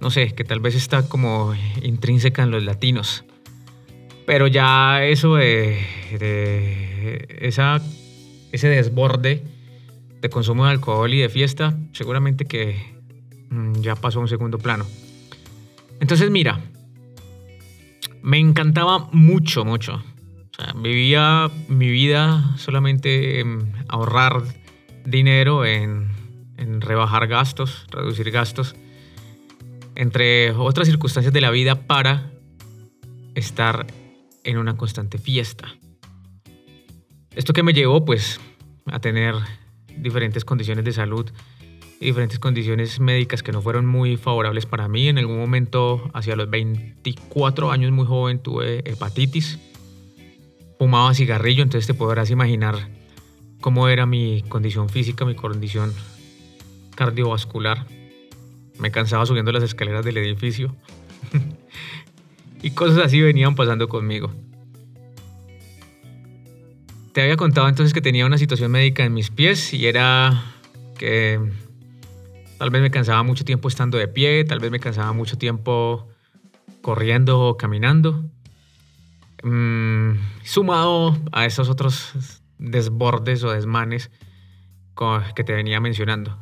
no 0.00 0.10
sé, 0.10 0.32
que 0.32 0.44
tal 0.44 0.60
vez 0.60 0.74
está 0.74 1.08
como 1.08 1.54
intrínseca 1.82 2.42
en 2.42 2.50
los 2.50 2.64
latinos. 2.64 3.24
Pero 4.26 4.46
ya 4.46 5.04
eso 5.04 5.36
de, 5.36 5.78
esa, 7.40 7.80
ese 8.52 8.68
desborde 8.68 9.42
de 10.20 10.30
consumo 10.30 10.64
de 10.64 10.72
alcohol 10.72 11.12
y 11.12 11.18
de 11.18 11.28
fiesta, 11.28 11.76
seguramente 11.92 12.44
que 12.46 12.76
mm, 13.50 13.80
ya 13.80 13.94
pasó 13.96 14.18
a 14.18 14.22
un 14.22 14.28
segundo 14.28 14.58
plano. 14.58 14.86
Entonces, 16.00 16.30
mira, 16.30 16.60
me 18.22 18.38
encantaba 18.38 19.08
mucho, 19.12 19.64
mucho. 19.64 19.94
O 19.94 20.54
sea, 20.62 20.72
vivía 20.74 21.50
mi 21.68 21.90
vida 21.90 22.56
solamente 22.56 23.40
en 23.40 23.72
ahorrar 23.88 24.42
dinero, 25.04 25.64
en, 25.64 26.08
en 26.56 26.80
rebajar 26.80 27.26
gastos, 27.26 27.86
reducir 27.90 28.30
gastos 28.30 28.76
entre 30.00 30.52
otras 30.52 30.88
circunstancias 30.88 31.30
de 31.30 31.42
la 31.42 31.50
vida, 31.50 31.86
para 31.86 32.30
estar 33.34 33.86
en 34.44 34.56
una 34.56 34.74
constante 34.78 35.18
fiesta. 35.18 35.74
Esto 37.34 37.52
que 37.52 37.62
me 37.62 37.74
llevó 37.74 38.02
pues 38.02 38.40
a 38.86 38.98
tener 39.00 39.34
diferentes 39.98 40.46
condiciones 40.46 40.86
de 40.86 40.92
salud 40.92 41.30
y 42.00 42.06
diferentes 42.06 42.38
condiciones 42.38 42.98
médicas 42.98 43.42
que 43.42 43.52
no 43.52 43.60
fueron 43.60 43.84
muy 43.84 44.16
favorables 44.16 44.64
para 44.64 44.88
mí. 44.88 45.06
En 45.06 45.18
algún 45.18 45.36
momento, 45.36 46.10
hacia 46.14 46.34
los 46.34 46.48
24 46.48 47.70
años, 47.70 47.92
muy 47.92 48.06
joven, 48.06 48.38
tuve 48.38 48.78
hepatitis. 48.90 49.58
Fumaba 50.78 51.12
cigarrillo, 51.12 51.62
entonces 51.62 51.86
te 51.86 51.92
podrás 51.92 52.30
imaginar 52.30 52.88
cómo 53.60 53.86
era 53.86 54.06
mi 54.06 54.44
condición 54.48 54.88
física, 54.88 55.26
mi 55.26 55.34
condición 55.34 55.92
cardiovascular. 56.94 57.99
Me 58.80 58.90
cansaba 58.90 59.26
subiendo 59.26 59.52
las 59.52 59.62
escaleras 59.62 60.04
del 60.04 60.16
edificio. 60.16 60.74
y 62.62 62.70
cosas 62.72 63.04
así 63.04 63.20
venían 63.20 63.54
pasando 63.54 63.88
conmigo. 63.88 64.32
Te 67.12 67.22
había 67.22 67.36
contado 67.36 67.68
entonces 67.68 67.92
que 67.92 68.00
tenía 68.00 68.24
una 68.24 68.38
situación 68.38 68.70
médica 68.70 69.04
en 69.04 69.12
mis 69.12 69.30
pies 69.30 69.74
y 69.74 69.86
era 69.86 70.44
que 70.96 71.40
tal 72.58 72.70
vez 72.70 72.82
me 72.82 72.90
cansaba 72.90 73.22
mucho 73.22 73.44
tiempo 73.44 73.68
estando 73.68 73.98
de 73.98 74.08
pie, 74.08 74.44
tal 74.44 74.60
vez 74.60 74.70
me 74.70 74.80
cansaba 74.80 75.12
mucho 75.12 75.36
tiempo 75.36 76.08
corriendo 76.82 77.40
o 77.40 77.56
caminando. 77.56 78.24
Mm, 79.42 80.12
sumado 80.44 81.18
a 81.32 81.46
esos 81.46 81.68
otros 81.68 82.12
desbordes 82.58 83.42
o 83.42 83.50
desmanes 83.50 84.10
que 85.34 85.44
te 85.44 85.54
venía 85.54 85.80
mencionando. 85.80 86.38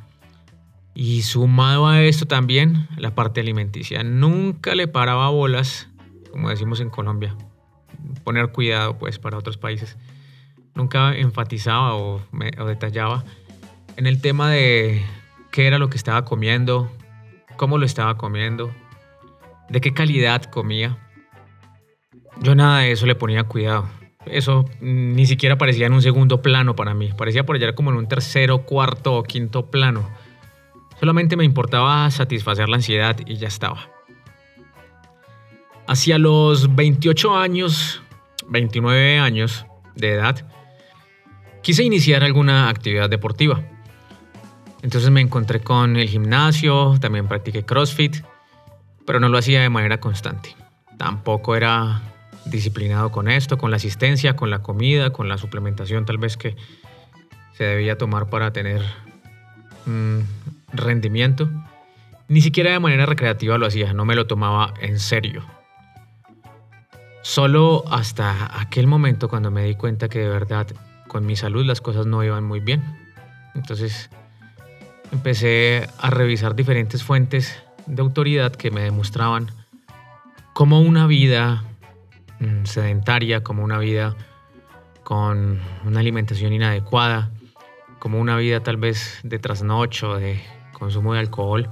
Y 1.01 1.23
sumado 1.23 1.87
a 1.87 2.03
esto 2.03 2.27
también 2.27 2.89
la 2.97 3.15
parte 3.15 3.41
alimenticia. 3.41 4.03
Nunca 4.03 4.75
le 4.75 4.89
paraba 4.89 5.29
bolas, 5.29 5.89
como 6.33 6.51
decimos 6.51 6.81
en 6.81 6.91
Colombia, 6.91 7.37
poner 8.25 8.49
cuidado 8.49 8.99
pues 8.99 9.21
para 9.21 9.39
otros 9.39 9.59
países. 9.59 9.97
Nunca 10.75 11.15
enfatizaba 11.15 11.95
o, 11.95 12.21
detallaba 12.67 13.23
en 13.97 14.09
el 14.09 14.21
tema 14.21 14.51
de 14.51 15.05
qué 15.53 15.69
era 15.69 15.79
lo 15.79 15.89
que 15.89 15.97
estaba 15.97 16.25
comiendo, 16.25 16.91
cómo 17.57 17.79
lo 17.79 17.87
estaba 17.87 18.17
comiendo, 18.17 18.75
de 19.69 19.81
qué 19.81 19.95
calidad 19.95 20.43
comía. 20.47 20.99
Yo 22.43 22.57
nada 22.57 22.81
de 22.81 22.91
eso 22.91 23.07
le 23.07 23.15
ponía 23.15 23.45
cuidado. 23.45 23.89
Eso 24.27 24.65
ni 24.81 25.27
siquiera 25.27 25.59
parecía 25.59 25.87
en 25.87 25.93
un 25.93 26.03
segundo 26.03 26.43
plano 26.43 26.75
para 26.75 26.93
mí. 26.93 27.13
Parecía 27.17 27.47
por 27.47 27.55
allá 27.55 27.77
como 27.77 27.93
en 27.93 27.99
un 27.99 28.09
tercero, 28.09 28.65
cuarto 28.65 29.15
o 29.15 29.23
quinto 29.23 29.71
plano. 29.71 30.05
Solamente 31.01 31.37
me 31.37 31.45
importaba 31.45 32.11
satisfacer 32.11 32.69
la 32.69 32.77
ansiedad 32.77 33.17
y 33.25 33.37
ya 33.37 33.49
estaba. 33.49 33.89
Hacia 35.87 36.19
los 36.19 36.75
28 36.75 37.37
años, 37.37 38.03
29 38.49 39.19
años 39.19 39.65
de 39.95 40.13
edad, 40.13 40.45
quise 41.63 41.85
iniciar 41.85 42.25
alguna 42.25 42.69
actividad 42.69 43.09
deportiva. 43.09 43.63
Entonces 44.83 45.11
me 45.11 45.21
encontré 45.21 45.61
con 45.61 45.97
el 45.97 46.09
gimnasio, 46.09 46.97
también 47.01 47.27
practiqué 47.29 47.65
CrossFit, 47.65 48.19
pero 49.07 49.21
no 49.21 49.29
lo 49.29 49.39
hacía 49.39 49.63
de 49.63 49.71
manera 49.71 50.01
constante. 50.01 50.55
Tampoco 50.99 51.57
era 51.57 52.03
disciplinado 52.45 53.11
con 53.11 53.29
esto, 53.29 53.59
con 53.59 53.71
la 53.71 53.77
asistencia, 53.77 54.37
con 54.37 54.51
la 54.51 54.63
comida, 54.63 55.11
con 55.11 55.29
la 55.29 55.39
suplementación 55.39 56.05
tal 56.05 56.19
vez 56.19 56.37
que 56.37 56.57
se 57.57 57.65
debía 57.65 57.99
tomar 57.99 58.31
para 58.31 58.53
tener 58.53 58.83
mm, 59.87 60.21
rendimiento. 60.73 61.49
Ni 62.29 62.41
siquiera 62.41 62.73
de 62.73 62.81
manera 62.81 63.07
recreativa 63.07 63.59
lo 63.59 63.67
hacía, 63.67 63.93
no 63.93 64.05
me 64.05 64.15
lo 64.15 64.27
tomaba 64.27 64.75
en 64.81 64.99
serio. 64.99 65.45
Solo 67.23 67.85
hasta 67.91 68.61
aquel 68.61 68.87
momento 68.87 69.29
cuando 69.29 69.51
me 69.51 69.65
di 69.65 69.75
cuenta 69.75 70.09
que 70.09 70.21
de 70.21 70.29
verdad 70.29 70.67
con 71.09 71.27
mi 71.27 71.37
salud 71.37 71.65
las 71.65 71.81
cosas 71.81 72.07
no 72.07 72.23
iban 72.23 72.45
muy 72.45 72.61
bien. 72.61 72.83
Entonces 73.55 74.11
empecé 75.11 75.89
a 75.99 76.11
revisar 76.11 76.55
diferentes 76.55 77.03
fuentes 77.03 77.63
de 77.87 78.03
autoridad 78.03 78.53
que 78.53 78.71
me 78.71 78.83
demostraban 78.83 79.51
cómo 80.53 80.81
una 80.81 81.07
vida 81.07 81.65
mm, 82.41 82.65
sedentaria, 82.65 83.43
como 83.43 83.65
una 83.65 83.79
vida 83.79 84.17
con 85.03 85.61
una 85.85 86.01
alimentación 86.01 86.53
inadecuada, 86.53 87.31
como 87.99 88.21
una 88.21 88.37
vida 88.37 88.63
tal 88.63 88.77
vez 88.77 89.21
de 89.23 89.39
trasnocho, 89.39 90.17
de 90.17 90.41
consumo 90.79 91.15
de 91.15 91.21
alcohol. 91.21 91.71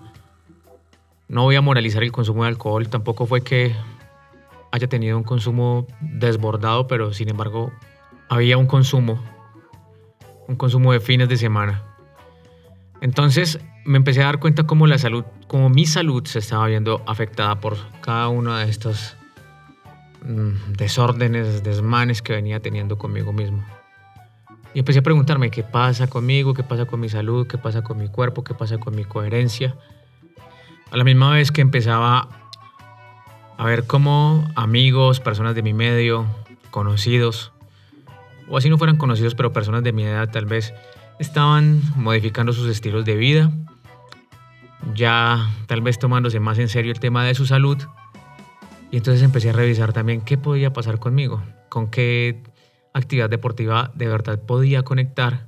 No 1.29 1.43
voy 1.43 1.57
a 1.57 1.61
moralizar 1.61 2.03
el 2.03 2.13
consumo 2.13 2.43
de 2.43 2.49
alcohol, 2.49 2.89
tampoco 2.89 3.27
fue 3.27 3.43
que 3.43 3.75
haya 4.73 4.89
tenido 4.89 5.17
un 5.17 5.25
consumo 5.25 5.87
desbordado, 6.01 6.87
pero 6.87 7.13
sin 7.13 7.29
embargo 7.29 7.73
había 8.29 8.59
un 8.59 8.67
consumo, 8.67 9.23
un 10.49 10.57
consumo 10.57 10.93
de 10.93 11.01
fines 11.01 11.29
de 11.29 11.37
semana. 11.37 11.83
Entonces 13.01 13.59
me 13.85 13.97
empecé 13.99 14.23
a 14.23 14.27
dar 14.27 14.39
cuenta 14.39 14.65
cómo 14.65 14.87
la 14.87 14.99
salud, 14.99 15.25
cómo 15.47 15.69
mi 15.69 15.87
salud 15.87 16.25
se 16.27 16.41
estaba 16.41 16.67
viendo 16.67 17.03
afectada 17.07 17.61
por 17.61 17.77
cada 18.01 18.29
uno 18.29 18.57
de 18.57 18.69
estos 18.69 19.17
mm, 20.23 20.73
desórdenes, 20.77 21.63
desmanes 21.63 22.23
que 22.23 22.33
venía 22.33 22.61
teniendo 22.61 22.99
conmigo 22.99 23.33
mismo. 23.33 23.65
Y 24.77 24.81
empecé 24.81 24.99
a 24.99 25.03
preguntarme 25.03 25.51
qué 25.51 25.63
pasa 25.63 26.07
conmigo, 26.07 26.53
qué 26.53 26.63
pasa 26.63 26.85
con 26.85 27.01
mi 27.01 27.09
salud, 27.09 27.47
qué 27.47 27.57
pasa 27.57 27.81
con 27.81 27.97
mi 27.97 28.09
cuerpo, 28.09 28.45
qué 28.45 28.53
pasa 28.53 28.77
con 28.77 28.95
mi 28.95 29.05
coherencia. 29.05 29.75
A 30.91 30.99
la 30.99 31.03
misma 31.03 31.31
vez 31.31 31.51
que 31.51 31.63
empezaba 31.63 32.29
a 33.57 33.65
ver 33.65 33.87
cómo 33.87 34.47
amigos, 34.55 35.21
personas 35.21 35.55
de 35.55 35.63
mi 35.63 35.73
medio, 35.73 36.27
conocidos, 36.71 37.53
o 38.51 38.59
así 38.59 38.69
no 38.69 38.77
fueran 38.77 38.99
conocidos, 38.99 39.35
pero 39.35 39.51
personas 39.51 39.83
de 39.83 39.95
mi 39.95 40.03
edad 40.03 40.31
tal 40.31 40.45
vez, 40.45 40.75
estaban 41.19 41.81
modificando 41.97 42.53
sus 42.53 42.69
estilos 42.69 43.07
de 43.07 43.17
vida, 43.17 43.51
ya 44.95 45.39
tal 45.69 45.81
vez 45.81 45.99
tomándose 45.99 46.39
más 46.39 46.59
en 46.59 46.69
serio 46.69 46.93
el 46.93 47.01
tema 47.01 47.25
de 47.25 47.35
su 47.35 47.47
salud. 47.47 47.79
Y 48.91 48.99
entonces 48.99 49.23
empecé 49.23 49.49
a 49.49 49.53
revisar 49.55 49.95
también 49.95 50.21
qué 50.21 50.37
podía 50.37 50.75
pasar 50.75 50.99
conmigo, 50.99 51.41
con 51.71 51.89
qué 51.89 52.43
actividad 52.97 53.29
deportiva 53.29 53.93
de 53.95 54.09
verdad 54.09 54.41
podía 54.41 54.83
conectar 54.83 55.47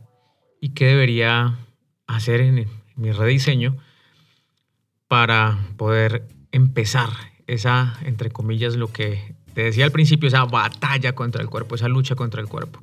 y 0.60 0.70
qué 0.70 0.86
debería 0.86 1.58
hacer 2.06 2.40
en 2.40 2.68
mi 2.96 3.12
rediseño 3.12 3.76
para 5.08 5.58
poder 5.76 6.28
empezar 6.52 7.08
esa, 7.46 7.98
entre 8.04 8.30
comillas, 8.30 8.76
lo 8.76 8.92
que 8.92 9.34
te 9.54 9.62
decía 9.62 9.84
al 9.84 9.92
principio, 9.92 10.28
esa 10.28 10.44
batalla 10.44 11.14
contra 11.14 11.42
el 11.42 11.48
cuerpo, 11.48 11.74
esa 11.74 11.88
lucha 11.88 12.14
contra 12.14 12.40
el 12.40 12.48
cuerpo. 12.48 12.82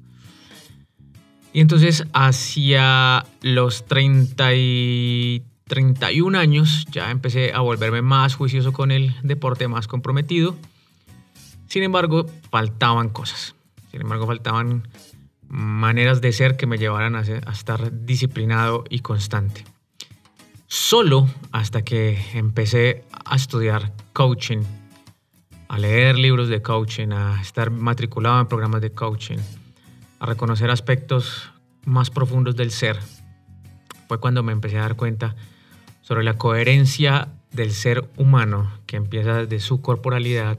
Y 1.53 1.61
entonces 1.61 2.05
hacia 2.13 3.25
los 3.41 3.85
30 3.85 4.55
y 4.55 5.43
31 5.67 6.37
años 6.37 6.85
ya 6.91 7.11
empecé 7.11 7.53
a 7.53 7.61
volverme 7.61 8.01
más 8.01 8.35
juicioso 8.35 8.73
con 8.73 8.91
el 8.91 9.15
deporte, 9.23 9.67
más 9.67 9.87
comprometido. 9.87 10.55
Sin 11.67 11.83
embargo, 11.83 12.25
faltaban 12.49 13.09
cosas. 13.09 13.54
Sin 13.95 14.01
embargo, 14.01 14.27
faltaban 14.27 14.89
maneras 15.47 16.19
de 16.19 16.33
ser 16.33 16.57
que 16.57 16.67
me 16.67 16.77
llevaran 16.77 17.15
a, 17.15 17.21
estar 17.21 18.05
disciplinado 18.05 18.83
y 18.89 18.99
constante. 18.99 19.63
Solo 20.67 21.29
hasta 21.53 21.81
que 21.83 22.19
empecé 22.33 23.05
a 23.23 23.37
estudiar 23.37 23.93
coaching, 24.11 24.63
a 25.69 25.79
leer 25.79 26.17
libros 26.17 26.49
de 26.49 26.61
coaching, 26.61 27.13
a 27.13 27.39
estar 27.41 27.71
matriculado 27.71 28.41
en 28.41 28.47
programas 28.47 28.81
de 28.81 28.91
coaching, 28.91 29.37
a 30.19 30.25
reconocer 30.25 30.69
aspectos 30.69 31.49
más 31.85 32.09
profundos 32.09 32.57
del 32.57 32.71
ser, 32.71 32.99
fue 34.09 34.19
cuando 34.19 34.43
me 34.43 34.51
empecé 34.51 34.77
a 34.77 34.81
dar 34.81 34.97
cuenta 34.97 35.37
sobre 36.01 36.25
la 36.25 36.33
coherencia 36.33 37.29
del 37.53 37.71
ser 37.71 38.09
humano 38.17 38.77
que 38.87 38.97
empieza 38.97 39.45
desde 39.45 39.61
su 39.61 39.79
corporalidad, 39.79 40.57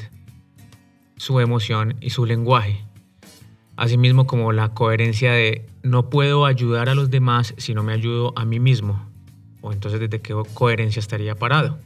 su 1.18 1.38
emoción 1.40 1.96
y 2.00 2.08
su 2.08 2.24
lenguaje 2.24 2.85
Asimismo 3.76 4.26
como 4.26 4.52
la 4.52 4.70
coherencia 4.70 5.32
de 5.32 5.66
no 5.82 6.08
puedo 6.08 6.46
ayudar 6.46 6.88
a 6.88 6.94
los 6.94 7.10
demás 7.10 7.54
si 7.58 7.74
no 7.74 7.82
me 7.82 7.92
ayudo 7.92 8.32
a 8.36 8.44
mí 8.44 8.58
mismo. 8.58 9.06
O 9.60 9.72
entonces 9.72 10.00
desde 10.00 10.20
qué 10.20 10.34
coherencia 10.54 11.00
estaría 11.00 11.34
parado. 11.34 11.78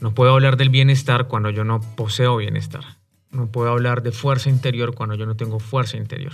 No 0.00 0.14
puedo 0.14 0.32
hablar 0.32 0.56
del 0.56 0.70
bienestar 0.70 1.28
cuando 1.28 1.50
yo 1.50 1.64
no 1.64 1.80
poseo 1.96 2.36
bienestar. 2.36 2.84
No 3.30 3.46
puedo 3.46 3.70
hablar 3.70 4.02
de 4.02 4.12
fuerza 4.12 4.50
interior 4.50 4.94
cuando 4.94 5.14
yo 5.14 5.26
no 5.26 5.36
tengo 5.36 5.60
fuerza 5.60 5.96
interior. 5.96 6.32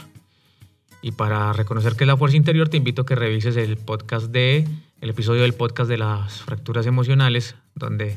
Y 1.02 1.12
para 1.12 1.52
reconocer 1.52 1.94
qué 1.94 2.04
es 2.04 2.08
la 2.08 2.16
fuerza 2.16 2.36
interior, 2.36 2.68
te 2.68 2.76
invito 2.76 3.02
a 3.02 3.06
que 3.06 3.14
revises 3.14 3.56
el 3.56 3.76
podcast 3.76 4.26
de 4.26 4.66
el 5.00 5.10
episodio 5.10 5.42
del 5.42 5.52
podcast 5.52 5.90
de 5.90 5.98
las 5.98 6.42
fracturas 6.42 6.86
emocionales, 6.86 7.54
donde 7.74 8.16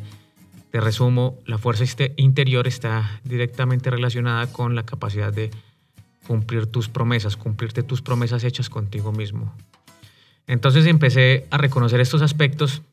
te 0.72 0.80
resumo, 0.80 1.38
la 1.46 1.58
fuerza 1.58 1.84
este 1.84 2.14
interior 2.18 2.68
está 2.68 3.20
directamente 3.24 3.90
relacionada 3.90 4.52
con 4.52 4.76
la 4.76 4.84
capacidad 4.84 5.34
de 5.34 5.52
cumplir 6.30 6.68
tus 6.68 6.90
promesas, 6.90 7.36
cumplirte 7.36 7.82
tus 7.82 8.04
promesas 8.04 8.44
hechas 8.44 8.70
contigo 8.70 9.12
mismo. 9.12 9.52
Entonces 10.46 10.86
empecé 10.86 11.48
a 11.50 11.58
reconocer 11.58 12.00
estos 12.02 12.22
aspectos 12.22 12.84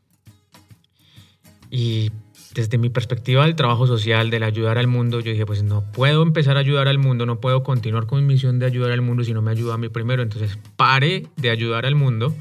y 1.71 2.13
desde 2.55 2.79
mi 2.79 2.89
perspectiva 2.89 3.45
del 3.45 3.55
trabajo 3.55 3.87
social, 3.87 4.31
del 4.31 4.43
ayudar 4.43 4.79
al 4.79 4.87
mundo, 4.87 5.21
yo 5.21 5.33
dije, 5.33 5.45
pues 5.45 5.63
no 5.63 5.83
puedo 5.93 6.23
empezar 6.23 6.57
a 6.57 6.61
ayudar 6.61 6.89
al 6.89 6.97
mundo, 6.97 7.27
no 7.27 7.39
puedo 7.39 7.63
continuar 7.63 8.07
con 8.07 8.21
mi 8.21 8.25
misión 8.33 8.59
de 8.59 8.65
ayudar 8.65 8.91
al 8.91 9.03
mundo 9.03 9.23
si 9.23 9.35
no 9.35 9.43
me 9.43 9.51
ayuda 9.51 9.75
a 9.75 9.77
mí 9.77 9.91
primero. 9.91 10.23
Entonces 10.23 10.59
pare 10.77 11.27
de 11.37 11.51
ayudar 11.51 11.85
al 11.85 11.95
mundo 11.95 12.35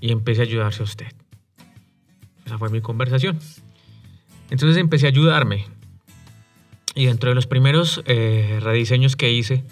y 0.00 0.12
empecé 0.12 0.42
a 0.42 0.44
ayudarse 0.44 0.82
a 0.82 0.84
usted. 0.84 1.12
Esa 2.46 2.56
fue 2.56 2.70
mi 2.70 2.80
conversación. 2.80 3.36
Entonces 4.48 4.76
empecé 4.76 5.06
a 5.06 5.08
ayudarme. 5.08 5.66
Y 6.94 7.06
dentro 7.06 7.30
de 7.30 7.34
los 7.34 7.48
primeros 7.48 8.00
eh, 8.06 8.60
rediseños 8.62 9.16
que 9.16 9.32
hice, 9.32 9.64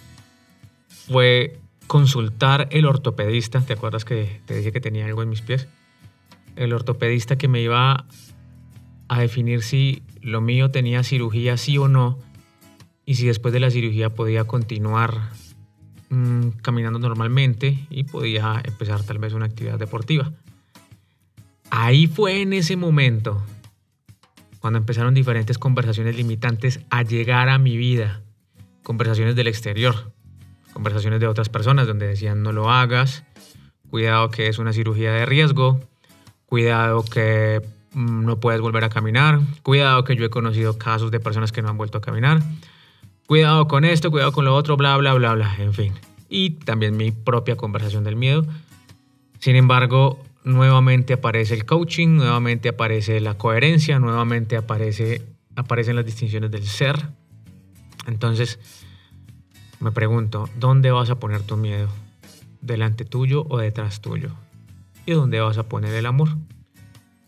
fue 1.07 1.59
consultar 1.87 2.69
el 2.73 2.85
ortopedista, 2.85 3.61
¿te 3.61 3.75
acuerdas 3.75 4.05
que 4.05 4.41
te 4.47 4.57
dije 4.57 4.73
que 4.73 4.81
tenía 4.81 5.07
algo 5.07 5.23
en 5.23 5.29
mis 5.29 5.41
pies? 5.41 5.69
El 6.57 6.73
ortopedista 6.73 7.37
que 7.37 7.49
me 7.49 7.61
iba 7.61 8.07
a 9.09 9.21
definir 9.21 9.63
si 9.63 10.03
lo 10.21 10.41
mío 10.41 10.71
tenía 10.71 11.05
cirugía 11.05 11.57
sí 11.57 11.79
o 11.79 11.87
no 11.87 12.19
y 13.05 13.15
si 13.15 13.27
después 13.27 13.55
de 13.55 13.61
la 13.61 13.71
cirugía 13.71 14.15
podía 14.15 14.45
continuar 14.45 15.31
mm, 16.11 16.49
caminando 16.63 16.99
normalmente 16.99 17.87
y 17.89 18.05
podía 18.05 18.61
empezar 18.65 19.05
tal 19.05 19.19
vez 19.19 19.33
una 19.33 19.47
actividad 19.47 19.79
deportiva. 19.79 20.33
Ahí 21.71 22.09
fue 22.09 22.43
en 22.43 22.53
ese 22.53 22.77
momento 22.77 23.45
cuando 24.59 24.79
empezaron 24.79 25.15
diferentes 25.15 25.59
conversaciones 25.59 26.17
limitantes 26.17 26.81
a 26.91 27.03
llegar 27.05 27.49
a 27.49 27.59
mi 27.59 27.77
vida, 27.77 28.23
conversaciones 28.83 29.37
del 29.37 29.47
exterior, 29.47 30.13
conversaciones 30.77 31.21
de 31.21 31.27
otras 31.27 31.49
personas 31.49 31.87
donde 31.87 32.07
decían 32.07 32.43
no 32.43 32.53
lo 32.53 32.71
hagas, 32.71 33.25
cuidado 33.89 34.31
que 34.31 34.49
es 34.49 34.59
una 34.59 34.75
cirugía 34.75 35.11
de 35.11 35.25
riesgo, 35.25 35.81
cuidado 36.45 37.03
que 37.03 37.63
mm, 37.95 38.27
no 38.27 38.39
puedes 38.41 38.61
volver 38.61 38.85
a 38.85 38.91
caminar, 38.91 39.41
cuidado 39.63 40.05
que 40.05 40.17
yo 40.17 40.27
he 40.27 40.29
conocido 40.29 40.77
casos 40.77 41.11
de 41.11 41.19
personas 41.19 41.51
que 41.51 41.63
no 41.63 41.71
han 41.71 41.79
vuelto 41.79 41.97
a 41.97 42.03
caminar, 42.03 42.43
cuidado 43.27 43.69
con 43.69 43.87
esto, 43.87 44.11
cuidado 44.11 44.33
con 44.33 44.45
lo 44.45 44.55
otro, 44.55 44.77
bla, 44.77 44.99
bla, 44.99 45.15
bla, 45.15 45.33
bla, 45.33 45.57
en 45.59 45.73
fin. 45.73 45.95
Y 46.29 46.51
también 46.51 46.95
mi 46.95 47.11
propia 47.11 47.57
conversación 47.57 48.05
del 48.05 48.17
miedo. 48.17 48.45
Sin 49.39 49.57
embargo, 49.57 50.23
nuevamente 50.45 51.15
aparece 51.15 51.55
el 51.55 51.65
coaching, 51.65 52.17
nuevamente 52.17 52.69
aparece 52.69 53.19
la 53.21 53.39
coherencia, 53.39 53.99
nuevamente 53.99 54.59
aparece, 54.59 55.23
aparecen 55.55 55.97
las 55.97 56.05
distinciones 56.05 56.51
del 56.51 56.67
ser. 56.67 57.09
Entonces, 58.07 58.59
me 59.81 59.93
pregunto, 59.93 60.49
¿dónde 60.59 60.91
vas 60.91 61.11
a 61.11 61.19
poner 61.19 61.43
tu 61.43 61.57
miedo? 61.57 61.89
¿Delante 62.61 63.05
tuyo 63.05 63.47
o 63.49 63.59
detrás 63.59 64.01
tuyo? 64.01 64.31
¿Y 65.05 65.13
dónde 65.13 65.41
vas 65.41 65.59
a 65.59 65.69
poner 65.69 65.95
el 65.95 66.07
amor? 66.07 66.31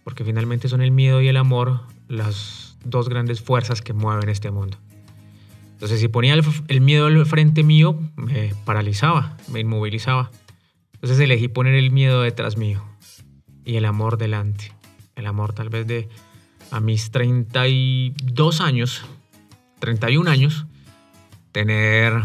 Porque 0.04 0.24
finalmente 0.24 0.68
son 0.68 0.80
el 0.80 0.90
miedo 0.90 1.20
y 1.20 1.28
el 1.28 1.36
amor 1.36 1.80
las 2.08 2.78
dos 2.84 3.08
grandes 3.08 3.40
fuerzas 3.40 3.82
que 3.82 3.92
mueven 3.92 4.28
este 4.28 4.50
mundo. 4.50 4.78
Entonces, 5.72 6.00
si 6.00 6.08
ponía 6.08 6.34
el, 6.34 6.80
miedo 6.80 7.06
al 7.06 7.24
frente 7.24 7.62
mío, 7.62 7.96
me 8.16 8.52
paralizaba, 8.64 9.36
me 9.46 9.60
inmovilizaba. 9.60 10.30
Entonces 10.94 11.20
elegí 11.20 11.46
poner 11.46 11.74
el 11.74 11.92
miedo 11.92 12.22
detrás 12.22 12.56
mío 12.56 12.82
y 13.64 13.76
el 13.76 13.84
amor 13.84 14.18
delante. 14.18 14.72
El 15.14 15.26
amor 15.26 15.52
tal 15.52 15.68
vez 15.68 15.86
de 15.86 16.08
a 16.72 16.80
mis 16.80 17.12
32 17.12 18.60
años, 18.60 19.04
31 19.78 20.28
años, 20.28 20.66
tener 21.58 22.22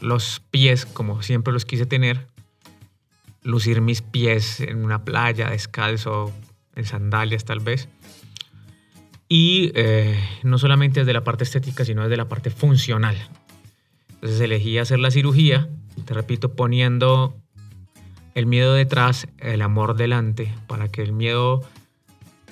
los 0.00 0.42
pies 0.50 0.84
como 0.84 1.22
siempre 1.22 1.52
los 1.52 1.64
quise 1.64 1.86
tener, 1.86 2.26
lucir 3.44 3.80
mis 3.80 4.02
pies 4.02 4.58
en 4.58 4.84
una 4.84 5.04
playa, 5.04 5.50
descalzo, 5.50 6.32
en 6.74 6.84
sandalias 6.84 7.44
tal 7.44 7.60
vez. 7.60 7.88
Y 9.28 9.70
eh, 9.76 10.18
no 10.42 10.58
solamente 10.58 11.00
desde 11.00 11.12
la 11.12 11.22
parte 11.22 11.44
estética, 11.44 11.84
sino 11.84 12.02
desde 12.02 12.16
la 12.16 12.28
parte 12.28 12.50
funcional. 12.50 13.16
Entonces 14.14 14.40
elegí 14.40 14.76
hacer 14.78 14.98
la 14.98 15.12
cirugía, 15.12 15.68
te 16.04 16.12
repito, 16.12 16.56
poniendo 16.56 17.36
el 18.34 18.46
miedo 18.46 18.74
detrás, 18.74 19.28
el 19.38 19.62
amor 19.62 19.94
delante, 19.94 20.52
para 20.66 20.88
que 20.88 21.02
el 21.02 21.12
miedo 21.12 21.62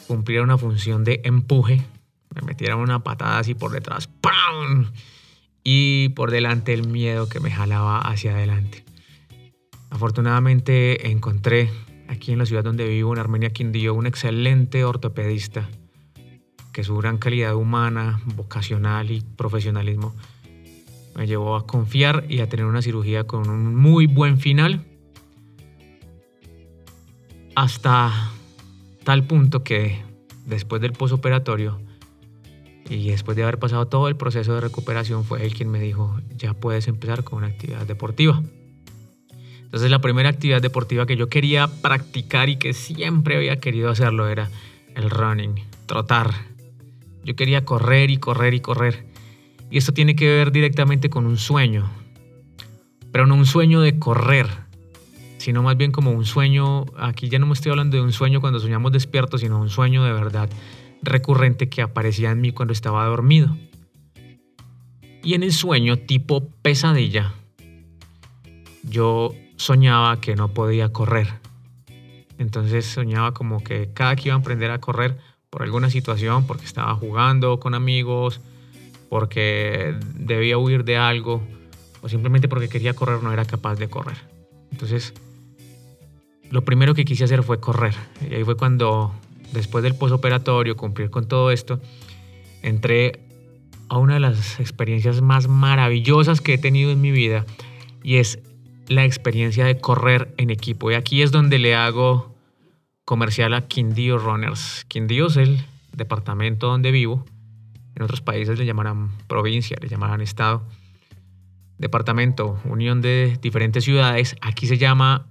cumpliera 0.07 0.45
una 0.45 0.57
función 0.57 1.03
de 1.03 1.21
empuje, 1.25 1.85
me 2.33 2.43
metiera 2.43 2.77
una 2.77 3.01
patada 3.01 3.41
así 3.41 3.57
por 3.57 3.73
detrás, 3.73 4.07
¡pam! 4.07 4.93
Y 5.69 6.11
por 6.11 6.31
delante 6.31 6.73
el 6.73 6.87
miedo 6.87 7.29
que 7.29 7.41
me 7.41 7.51
jalaba 7.51 7.99
hacia 7.99 8.31
adelante. 8.31 8.85
Afortunadamente 9.91 11.11
encontré 11.11 11.69
aquí 12.07 12.31
en 12.31 12.39
la 12.39 12.47
ciudad 12.47 12.63
donde 12.63 12.87
vivo, 12.87 13.13
en 13.13 13.19
Armenia 13.19 13.51
Quindío, 13.51 13.93
un 13.93 14.07
excelente 14.07 14.85
ortopedista 14.85 15.69
que 16.73 16.85
su 16.85 16.97
gran 16.99 17.19
calidad 17.19 17.57
humana, 17.57 18.21
vocacional 18.37 19.11
y 19.11 19.23
profesionalismo 19.23 20.15
me 21.17 21.27
llevó 21.27 21.57
a 21.57 21.67
confiar 21.67 22.27
y 22.29 22.39
a 22.39 22.49
tener 22.49 22.67
una 22.67 22.81
cirugía 22.81 23.25
con 23.25 23.51
un 23.51 23.75
muy 23.75 24.07
buen 24.07 24.39
final. 24.39 24.87
Hasta 27.57 28.31
tal 29.03 29.27
punto 29.27 29.65
que 29.65 30.01
después 30.45 30.81
del 30.81 30.93
posoperatorio 30.93 31.81
y 32.89 33.11
después 33.11 33.37
de 33.37 33.43
haber 33.43 33.59
pasado 33.59 33.87
todo 33.87 34.09
el 34.09 34.17
proceso 34.17 34.55
de 34.55 34.61
recuperación 34.61 35.25
fue 35.25 35.45
él 35.45 35.55
quien 35.55 35.71
me 35.71 35.81
dijo, 35.81 36.21
ya 36.37 36.55
puedes 36.55 36.89
empezar 36.89 37.25
con 37.25 37.39
una 37.39 37.49
actividad 37.49 37.87
deportiva. 37.87 38.43
Entonces 39.63 39.91
la 39.91 40.01
primera 40.01 40.29
actividad 40.29 40.63
deportiva 40.63 41.07
que 41.07 41.17
yo 41.17 41.29
quería 41.29 41.67
practicar 41.67 42.49
y 42.49 42.57
que 42.57 42.73
siempre 42.73 43.37
había 43.37 43.59
querido 43.59 43.91
hacerlo 43.91 44.29
era 44.29 44.49
el 44.95 45.11
running, 45.11 45.55
trotar. 45.87 46.33
Yo 47.25 47.35
quería 47.35 47.65
correr 47.65 48.11
y 48.11 48.19
correr 48.19 48.55
y 48.55 48.61
correr. 48.61 49.07
Y 49.71 49.79
esto 49.79 49.93
tiene 49.93 50.15
que 50.15 50.29
ver 50.29 50.53
directamente 50.53 51.11
con 51.11 51.27
un 51.27 51.37
sueño. 51.37 51.91
Pero 53.11 53.27
no 53.27 53.35
un 53.35 53.47
sueño 53.47 53.81
de 53.81 53.99
correr, 53.99 54.47
sino 55.39 55.63
más 55.63 55.77
bien 55.77 55.91
como 55.91 56.13
un 56.13 56.25
sueño, 56.25 56.87
aquí 56.97 57.29
ya 57.29 57.41
no 57.41 57.47
me 57.47 57.55
estoy 57.55 57.71
hablando 57.71 57.97
de 57.97 58.03
un 58.03 58.13
sueño 58.13 58.41
cuando 58.41 58.61
soñamos 58.61 58.93
despiertos, 58.93 59.41
sino 59.41 59.61
un 59.61 59.71
sueño 59.71 60.05
de 60.05 60.13
verdad 60.13 60.49
recurrente 61.07 61.69
que 61.69 61.83
aparecía 61.83 62.31
en 62.31 62.41
mí 62.41 62.53
cuando 62.53 62.73
estaba 62.73 63.05
dormido. 63.07 63.57
Y 65.23 65.35
en 65.35 65.43
el 65.43 65.53
sueño 65.53 65.97
tipo 65.97 66.49
pesadilla, 66.63 67.33
yo 68.83 69.35
soñaba 69.57 70.21
que 70.21 70.37
no 70.37 70.49
podía 70.49 70.93
correr. 70.93 71.29
Entonces 72.39 72.85
soñaba 72.87 73.33
como 73.33 73.65
que 73.65 73.91
cada 73.93 74.15
que 74.15 74.29
iba 74.29 74.37
a 74.37 74.41
aprender 74.41 74.71
a 74.71 74.81
correr 74.81 75.19
por 75.51 75.63
alguna 75.63 75.91
situación, 75.91 76.47
porque 76.47 76.65
estaba 76.65 76.95
jugando 76.95 77.59
con 77.59 77.75
amigos, 77.75 78.41
porque 79.09 79.95
debía 80.15 80.59
huir 80.59 80.85
de 80.85 80.99
algo, 80.99 81.43
o 82.03 82.09
simplemente 82.09 82.49
porque 82.49 82.69
quería 82.69 82.95
correr 82.95 83.23
no 83.23 83.33
era 83.33 83.45
capaz 83.45 83.77
de 83.77 83.89
correr. 83.89 84.19
Entonces, 84.71 85.15
lo 86.51 86.65
primero 86.65 86.95
que 86.95 87.05
quise 87.05 87.25
hacer 87.25 87.43
fue 87.43 87.59
correr. 87.59 87.95
Y 88.31 88.35
ahí 88.35 88.45
fue 88.45 88.57
cuando 88.57 89.13
después 89.53 89.83
del 89.83 89.95
posoperatorio, 89.95 90.77
cumplir 90.77 91.11
con 91.11 91.29
todo 91.29 91.51
esto, 91.51 91.81
entré 92.63 93.21
a 93.89 93.99
una 93.99 94.15
de 94.15 94.21
las 94.21 94.59
experiencias 94.61 95.21
más 95.21 95.49
maravillosas 95.49 96.41
que 96.41 96.55
he 96.55 96.59
tenido 96.59 96.91
en 96.91 97.01
mi 97.01 97.11
vida 97.11 97.45
y 98.03 98.17
es 98.17 98.41
la 98.89 99.05
experiencia 99.05 99.65
de 99.65 99.79
correr 99.79 100.35
en 100.37 100.51
equipo. 100.51 100.91
Y 100.91 100.95
aquí 100.95 101.23
es 101.23 101.31
donde 101.33 101.59
le 101.59 101.75
hago 101.75 102.35
comercial 103.05 103.55
a 103.55 103.63
Quindío 103.63 104.19
Runners. 104.19 104.85
Quindío 104.89 105.27
es 105.27 105.37
el 105.37 105.65
departamento 105.93 106.69
donde 106.69 106.91
vivo. 106.91 107.25
En 107.95 108.03
otros 108.03 108.21
países 108.21 108.59
le 108.59 108.67
llamarán 108.67 109.11
provincia, 109.27 109.77
le 109.81 109.89
llamarán 109.89 110.21
estado. 110.21 110.63
Departamento, 111.79 112.59
unión 112.65 113.01
de 113.01 113.39
diferentes 113.41 113.85
ciudades. 113.85 114.37
Aquí 114.41 114.67
se 114.67 114.79
llama 114.79 115.27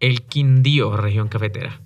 el 0.00 0.22
Quindío, 0.22 0.96
región 0.96 1.28
cafetera. 1.28 1.80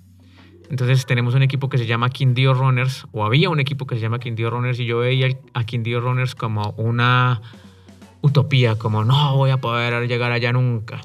Entonces 0.73 1.05
tenemos 1.05 1.35
un 1.35 1.43
equipo 1.43 1.69
que 1.69 1.77
se 1.77 1.85
llama 1.85 2.09
Quindío 2.09 2.55
Runners, 2.55 3.05
o 3.11 3.23
había 3.23 3.51
un 3.51 3.59
equipo 3.59 3.85
que 3.85 3.93
se 3.93 4.01
llama 4.01 4.17
Quindío 4.17 4.49
Runners, 4.49 4.79
y 4.79 4.85
yo 4.85 4.97
veía 4.97 5.27
a 5.53 5.65
Quindío 5.65 6.01
Runners 6.01 6.33
como 6.33 6.71
una 6.77 7.43
utopía, 8.21 8.75
como 8.75 9.05
no 9.05 9.37
voy 9.37 9.51
a 9.51 9.57
poder 9.57 10.07
llegar 10.07 10.31
allá 10.31 10.51
nunca. 10.51 10.99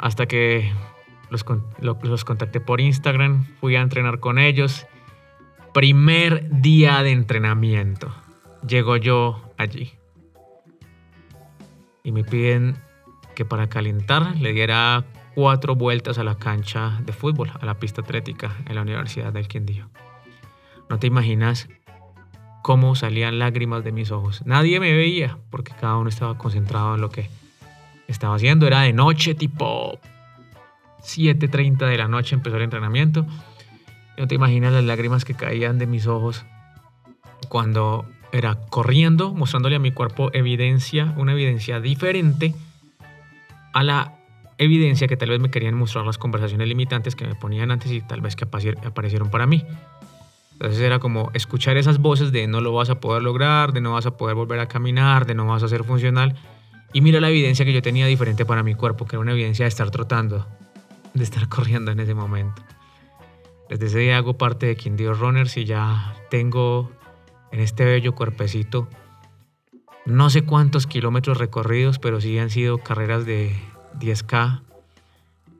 Hasta 0.00 0.26
que 0.26 0.72
los, 1.30 1.44
los 1.78 2.24
contacté 2.24 2.58
por 2.58 2.80
Instagram, 2.80 3.44
fui 3.60 3.76
a 3.76 3.82
entrenar 3.82 4.18
con 4.18 4.40
ellos. 4.40 4.84
Primer 5.72 6.50
día 6.50 7.04
de 7.04 7.12
entrenamiento, 7.12 8.12
llego 8.66 8.96
yo 8.96 9.48
allí. 9.58 9.92
Y 12.02 12.10
me 12.10 12.24
piden 12.24 12.78
que 13.36 13.44
para 13.44 13.68
calentar 13.68 14.36
le 14.38 14.52
diera 14.52 15.04
cuatro 15.36 15.76
vueltas 15.76 16.16
a 16.18 16.24
la 16.24 16.36
cancha 16.36 16.98
de 17.02 17.12
fútbol, 17.12 17.52
a 17.60 17.66
la 17.66 17.74
pista 17.74 18.00
atlética 18.00 18.56
en 18.66 18.74
la 18.74 18.80
Universidad 18.80 19.34
del 19.34 19.46
Quindío. 19.46 19.90
No 20.88 20.98
te 20.98 21.08
imaginas 21.08 21.68
cómo 22.62 22.94
salían 22.96 23.38
lágrimas 23.38 23.84
de 23.84 23.92
mis 23.92 24.10
ojos. 24.10 24.40
Nadie 24.46 24.80
me 24.80 24.94
veía 24.94 25.36
porque 25.50 25.74
cada 25.78 25.98
uno 25.98 26.08
estaba 26.08 26.38
concentrado 26.38 26.94
en 26.94 27.02
lo 27.02 27.10
que 27.10 27.28
estaba 28.08 28.34
haciendo. 28.34 28.66
Era 28.66 28.80
de 28.80 28.94
noche, 28.94 29.34
tipo 29.34 30.00
7.30 31.02 31.86
de 31.86 31.98
la 31.98 32.08
noche 32.08 32.34
empezó 32.34 32.56
el 32.56 32.62
entrenamiento. 32.62 33.26
No 34.16 34.26
te 34.26 34.34
imaginas 34.34 34.72
las 34.72 34.84
lágrimas 34.84 35.26
que 35.26 35.34
caían 35.34 35.78
de 35.78 35.86
mis 35.86 36.06
ojos 36.06 36.46
cuando 37.50 38.06
era 38.32 38.54
corriendo, 38.70 39.34
mostrándole 39.34 39.76
a 39.76 39.80
mi 39.80 39.92
cuerpo 39.92 40.30
evidencia, 40.32 41.12
una 41.18 41.32
evidencia 41.32 41.78
diferente 41.78 42.54
a 43.74 43.82
la 43.82 44.15
evidencia 44.58 45.08
que 45.08 45.16
tal 45.16 45.30
vez 45.30 45.40
me 45.40 45.50
querían 45.50 45.74
mostrar 45.74 46.04
las 46.06 46.18
conversaciones 46.18 46.68
limitantes 46.68 47.14
que 47.14 47.26
me 47.26 47.34
ponían 47.34 47.70
antes 47.70 47.90
y 47.92 48.00
tal 48.00 48.20
vez 48.20 48.36
que 48.36 48.44
aparecieron 48.44 49.30
para 49.30 49.46
mí. 49.46 49.64
Entonces 50.52 50.80
era 50.80 50.98
como 50.98 51.30
escuchar 51.34 51.76
esas 51.76 51.98
voces 51.98 52.32
de 52.32 52.46
no 52.46 52.60
lo 52.60 52.72
vas 52.72 52.88
a 52.88 53.00
poder 53.00 53.22
lograr, 53.22 53.72
de 53.72 53.80
no 53.80 53.92
vas 53.92 54.06
a 54.06 54.16
poder 54.16 54.34
volver 54.34 54.58
a 54.60 54.66
caminar, 54.66 55.26
de 55.26 55.34
no 55.34 55.46
vas 55.46 55.62
a 55.62 55.68
ser 55.68 55.84
funcional. 55.84 56.34
Y 56.92 57.02
mira 57.02 57.20
la 57.20 57.28
evidencia 57.28 57.64
que 57.64 57.74
yo 57.74 57.82
tenía 57.82 58.06
diferente 58.06 58.46
para 58.46 58.62
mi 58.62 58.74
cuerpo, 58.74 59.04
que 59.04 59.16
era 59.16 59.20
una 59.20 59.32
evidencia 59.32 59.64
de 59.64 59.68
estar 59.68 59.90
trotando, 59.90 60.46
de 61.12 61.24
estar 61.24 61.48
corriendo 61.48 61.90
en 61.90 62.00
ese 62.00 62.14
momento. 62.14 62.62
Desde 63.68 63.86
ese 63.86 63.98
día 63.98 64.16
hago 64.16 64.38
parte 64.38 64.66
de 64.66 64.76
Quindío 64.76 65.12
Runners 65.12 65.56
y 65.56 65.64
ya 65.64 66.14
tengo 66.30 66.90
en 67.52 67.60
este 67.60 67.84
bello 67.84 68.14
cuerpecito 68.14 68.88
no 70.06 70.30
sé 70.30 70.42
cuántos 70.42 70.86
kilómetros 70.86 71.36
recorridos, 71.36 71.98
pero 71.98 72.20
sí 72.20 72.38
han 72.38 72.48
sido 72.48 72.78
carreras 72.78 73.26
de 73.26 73.56
10K, 73.98 74.60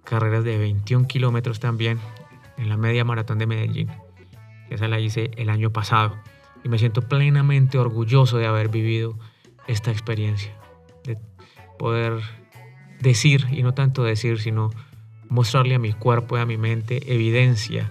carreras 0.04 0.44
de 0.44 0.58
21 0.58 1.06
kilómetros 1.06 1.60
también 1.60 1.98
en 2.56 2.68
la 2.68 2.76
media 2.76 3.04
maratón 3.04 3.38
de 3.38 3.46
Medellín. 3.46 3.90
Esa 4.70 4.88
la 4.88 5.00
hice 5.00 5.30
el 5.36 5.50
año 5.50 5.70
pasado 5.70 6.16
y 6.64 6.68
me 6.68 6.78
siento 6.78 7.02
plenamente 7.02 7.78
orgulloso 7.78 8.38
de 8.38 8.46
haber 8.46 8.68
vivido 8.68 9.18
esta 9.66 9.90
experiencia, 9.90 10.52
de 11.04 11.18
poder 11.78 12.20
decir, 13.00 13.46
y 13.50 13.62
no 13.62 13.74
tanto 13.74 14.04
decir, 14.04 14.40
sino 14.40 14.70
mostrarle 15.28 15.74
a 15.74 15.78
mi 15.78 15.92
cuerpo 15.92 16.36
y 16.36 16.40
a 16.40 16.46
mi 16.46 16.56
mente 16.56 17.12
evidencia 17.12 17.90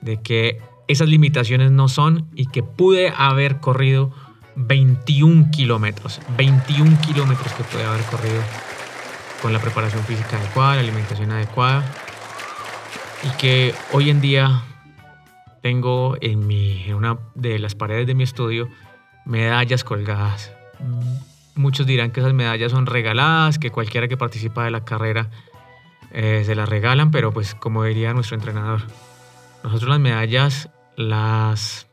de 0.00 0.20
que 0.20 0.60
esas 0.88 1.08
limitaciones 1.08 1.70
no 1.70 1.88
son 1.88 2.28
y 2.34 2.46
que 2.46 2.62
pude 2.62 3.12
haber 3.16 3.60
corrido 3.60 4.12
21 4.56 5.50
kilómetros, 5.50 6.20
21 6.36 7.00
kilómetros 7.00 7.52
que 7.52 7.64
pude 7.64 7.84
haber 7.84 8.02
corrido 8.04 8.42
con 9.42 9.52
la 9.52 9.58
preparación 9.58 10.02
física 10.04 10.36
adecuada, 10.36 10.74
la 10.76 10.80
alimentación 10.80 11.30
adecuada 11.30 11.84
y 13.22 13.36
que 13.36 13.74
hoy 13.92 14.10
en 14.10 14.20
día 14.20 14.62
tengo 15.62 16.16
en, 16.20 16.46
mi, 16.46 16.92
una 16.92 17.18
de 17.34 17.58
las 17.58 17.74
paredes 17.74 18.06
de 18.06 18.14
mi 18.14 18.22
estudio 18.22 18.68
medallas 19.24 19.84
colgadas. 19.84 20.52
Muchos 21.54 21.86
dirán 21.86 22.10
que 22.10 22.20
esas 22.20 22.32
medallas 22.32 22.72
son 22.72 22.86
regaladas, 22.86 23.58
que 23.58 23.70
cualquiera 23.70 24.08
que 24.08 24.16
participa 24.16 24.64
de 24.64 24.70
la 24.70 24.84
carrera 24.84 25.30
eh, 26.12 26.42
se 26.44 26.54
las 26.54 26.68
regalan, 26.68 27.10
pero 27.10 27.32
pues 27.32 27.54
como 27.54 27.84
diría 27.84 28.14
nuestro 28.14 28.36
entrenador, 28.36 28.82
nosotros 29.62 29.90
las 29.90 30.00
medallas 30.00 30.70
las 30.96 31.86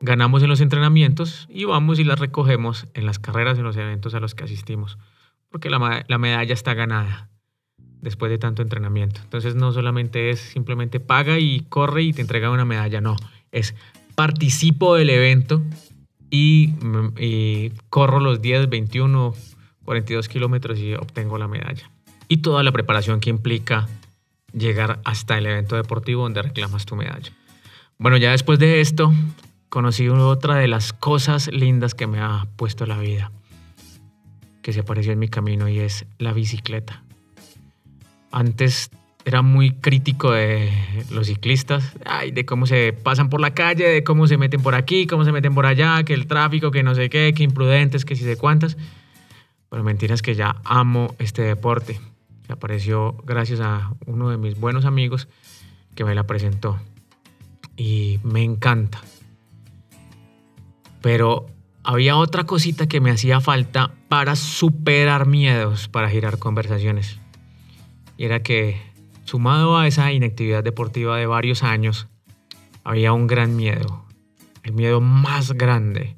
ganamos 0.00 0.42
en 0.42 0.48
los 0.48 0.60
entrenamientos 0.60 1.46
y 1.48 1.64
vamos 1.64 1.98
y 1.98 2.04
las 2.04 2.18
recogemos 2.18 2.86
en 2.94 3.06
las 3.06 3.18
carreras, 3.18 3.58
en 3.58 3.64
los 3.64 3.76
eventos 3.76 4.14
a 4.14 4.20
los 4.20 4.34
que 4.34 4.44
asistimos, 4.44 4.98
porque 5.52 5.70
la, 5.70 6.04
la 6.08 6.18
medalla 6.18 6.54
está 6.54 6.74
ganada 6.74 7.28
después 8.00 8.30
de 8.30 8.38
tanto 8.38 8.62
entrenamiento. 8.62 9.20
Entonces 9.22 9.54
no 9.54 9.72
solamente 9.72 10.30
es 10.30 10.40
simplemente 10.40 10.98
paga 10.98 11.38
y 11.38 11.60
corre 11.68 12.02
y 12.02 12.12
te 12.12 12.20
entrega 12.20 12.50
una 12.50 12.64
medalla, 12.64 13.00
no, 13.00 13.16
es 13.52 13.74
participo 14.14 14.96
del 14.96 15.10
evento 15.10 15.62
y, 16.28 16.74
y 17.18 17.70
corro 17.88 18.20
los 18.20 18.42
10, 18.42 18.68
21, 18.68 19.34
42 19.84 20.28
kilómetros 20.28 20.78
y 20.78 20.94
obtengo 20.94 21.38
la 21.38 21.48
medalla 21.48 21.90
y 22.28 22.38
toda 22.38 22.62
la 22.62 22.72
preparación 22.72 23.20
que 23.20 23.30
implica 23.30 23.88
llegar 24.52 25.00
hasta 25.04 25.38
el 25.38 25.46
evento 25.46 25.76
deportivo 25.76 26.22
donde 26.22 26.42
reclamas 26.42 26.86
tu 26.86 26.96
medalla. 26.96 27.32
Bueno, 27.98 28.16
ya 28.16 28.32
después 28.32 28.58
de 28.58 28.80
esto, 28.80 29.12
conocí 29.68 30.08
otra 30.08 30.56
de 30.56 30.68
las 30.68 30.92
cosas 30.92 31.48
lindas 31.52 31.94
que 31.94 32.06
me 32.06 32.20
ha 32.20 32.46
puesto 32.56 32.86
la 32.86 32.98
vida, 32.98 33.30
que 34.62 34.72
se 34.72 34.80
apareció 34.80 35.12
en 35.12 35.18
mi 35.18 35.28
camino 35.28 35.68
y 35.68 35.80
es 35.80 36.06
la 36.18 36.32
bicicleta. 36.32 37.02
Antes 38.30 38.90
era 39.24 39.42
muy 39.42 39.72
crítico 39.72 40.32
de 40.32 40.70
los 41.10 41.26
ciclistas, 41.26 41.92
ay, 42.04 42.32
de 42.32 42.44
cómo 42.44 42.66
se 42.66 42.92
pasan 42.92 43.28
por 43.28 43.40
la 43.40 43.54
calle, 43.54 43.86
de 43.86 44.04
cómo 44.04 44.26
se 44.26 44.36
meten 44.36 44.62
por 44.62 44.74
aquí, 44.74 45.06
cómo 45.06 45.24
se 45.24 45.32
meten 45.32 45.54
por 45.54 45.66
allá, 45.66 46.02
que 46.04 46.14
el 46.14 46.26
tráfico, 46.26 46.70
que 46.70 46.82
no 46.82 46.94
sé 46.94 47.08
qué, 47.10 47.32
que 47.34 47.42
imprudentes, 47.42 48.04
que 48.04 48.16
si 48.16 48.24
sé 48.24 48.36
cuántas. 48.36 48.76
Pero 49.68 49.84
mentiras 49.84 50.22
que 50.22 50.34
ya 50.34 50.56
amo 50.64 51.14
este 51.18 51.42
deporte 51.42 52.00
apareció 52.48 53.16
gracias 53.24 53.60
a 53.60 53.94
uno 54.06 54.30
de 54.30 54.36
mis 54.36 54.58
buenos 54.58 54.84
amigos 54.84 55.28
que 55.94 56.04
me 56.04 56.14
la 56.14 56.24
presentó. 56.24 56.78
Y 57.76 58.20
me 58.22 58.42
encanta. 58.42 59.00
Pero 61.00 61.46
había 61.84 62.16
otra 62.16 62.44
cosita 62.44 62.86
que 62.86 63.00
me 63.00 63.10
hacía 63.10 63.40
falta 63.40 63.92
para 64.08 64.36
superar 64.36 65.26
miedos, 65.26 65.88
para 65.88 66.08
girar 66.08 66.38
conversaciones. 66.38 67.18
Y 68.16 68.24
era 68.24 68.42
que, 68.42 68.80
sumado 69.24 69.76
a 69.76 69.86
esa 69.86 70.12
inactividad 70.12 70.62
deportiva 70.62 71.16
de 71.16 71.26
varios 71.26 71.62
años, 71.62 72.08
había 72.84 73.12
un 73.12 73.26
gran 73.26 73.56
miedo. 73.56 74.04
El 74.62 74.74
miedo 74.74 75.00
más 75.00 75.52
grande 75.52 76.16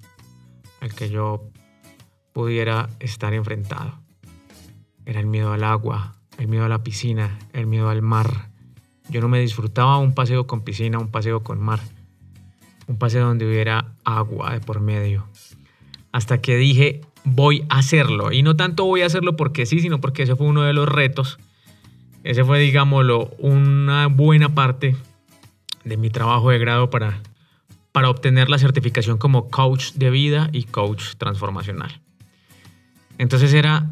al 0.80 0.94
que 0.94 1.08
yo 1.08 1.48
pudiera 2.34 2.90
estar 3.00 3.32
enfrentado. 3.32 3.98
Era 5.06 5.20
el 5.20 5.26
miedo 5.26 5.52
al 5.52 5.64
agua, 5.64 6.16
el 6.38 6.48
miedo 6.48 6.64
a 6.64 6.68
la 6.68 6.82
piscina, 6.82 7.38
el 7.52 7.66
miedo 7.66 7.88
al 7.88 8.02
mar. 8.02 8.50
Yo 9.08 9.20
no 9.20 9.28
me 9.28 9.40
disfrutaba 9.40 9.98
un 9.98 10.14
paseo 10.14 10.46
con 10.46 10.62
piscina, 10.62 10.98
un 10.98 11.08
paseo 11.08 11.42
con 11.42 11.60
mar, 11.60 11.80
un 12.86 12.98
paseo 12.98 13.26
donde 13.26 13.46
hubiera 13.46 13.94
agua 14.04 14.52
de 14.52 14.60
por 14.60 14.80
medio. 14.80 15.26
Hasta 16.14 16.40
que 16.40 16.56
dije, 16.56 17.00
voy 17.24 17.64
a 17.68 17.78
hacerlo. 17.78 18.30
Y 18.30 18.44
no 18.44 18.54
tanto 18.54 18.84
voy 18.84 19.02
a 19.02 19.06
hacerlo 19.06 19.34
porque 19.34 19.66
sí, 19.66 19.80
sino 19.80 20.00
porque 20.00 20.22
ese 20.22 20.36
fue 20.36 20.46
uno 20.46 20.62
de 20.62 20.72
los 20.72 20.88
retos. 20.88 21.38
Ese 22.22 22.44
fue, 22.44 22.60
digámoslo, 22.60 23.30
una 23.38 24.06
buena 24.06 24.54
parte 24.54 24.96
de 25.82 25.96
mi 25.96 26.10
trabajo 26.10 26.50
de 26.50 26.58
grado 26.58 26.88
para, 26.88 27.20
para 27.90 28.10
obtener 28.10 28.48
la 28.48 28.58
certificación 28.58 29.18
como 29.18 29.50
coach 29.50 29.94
de 29.94 30.10
vida 30.10 30.50
y 30.52 30.62
coach 30.62 31.16
transformacional. 31.18 32.00
Entonces 33.18 33.52
era 33.52 33.90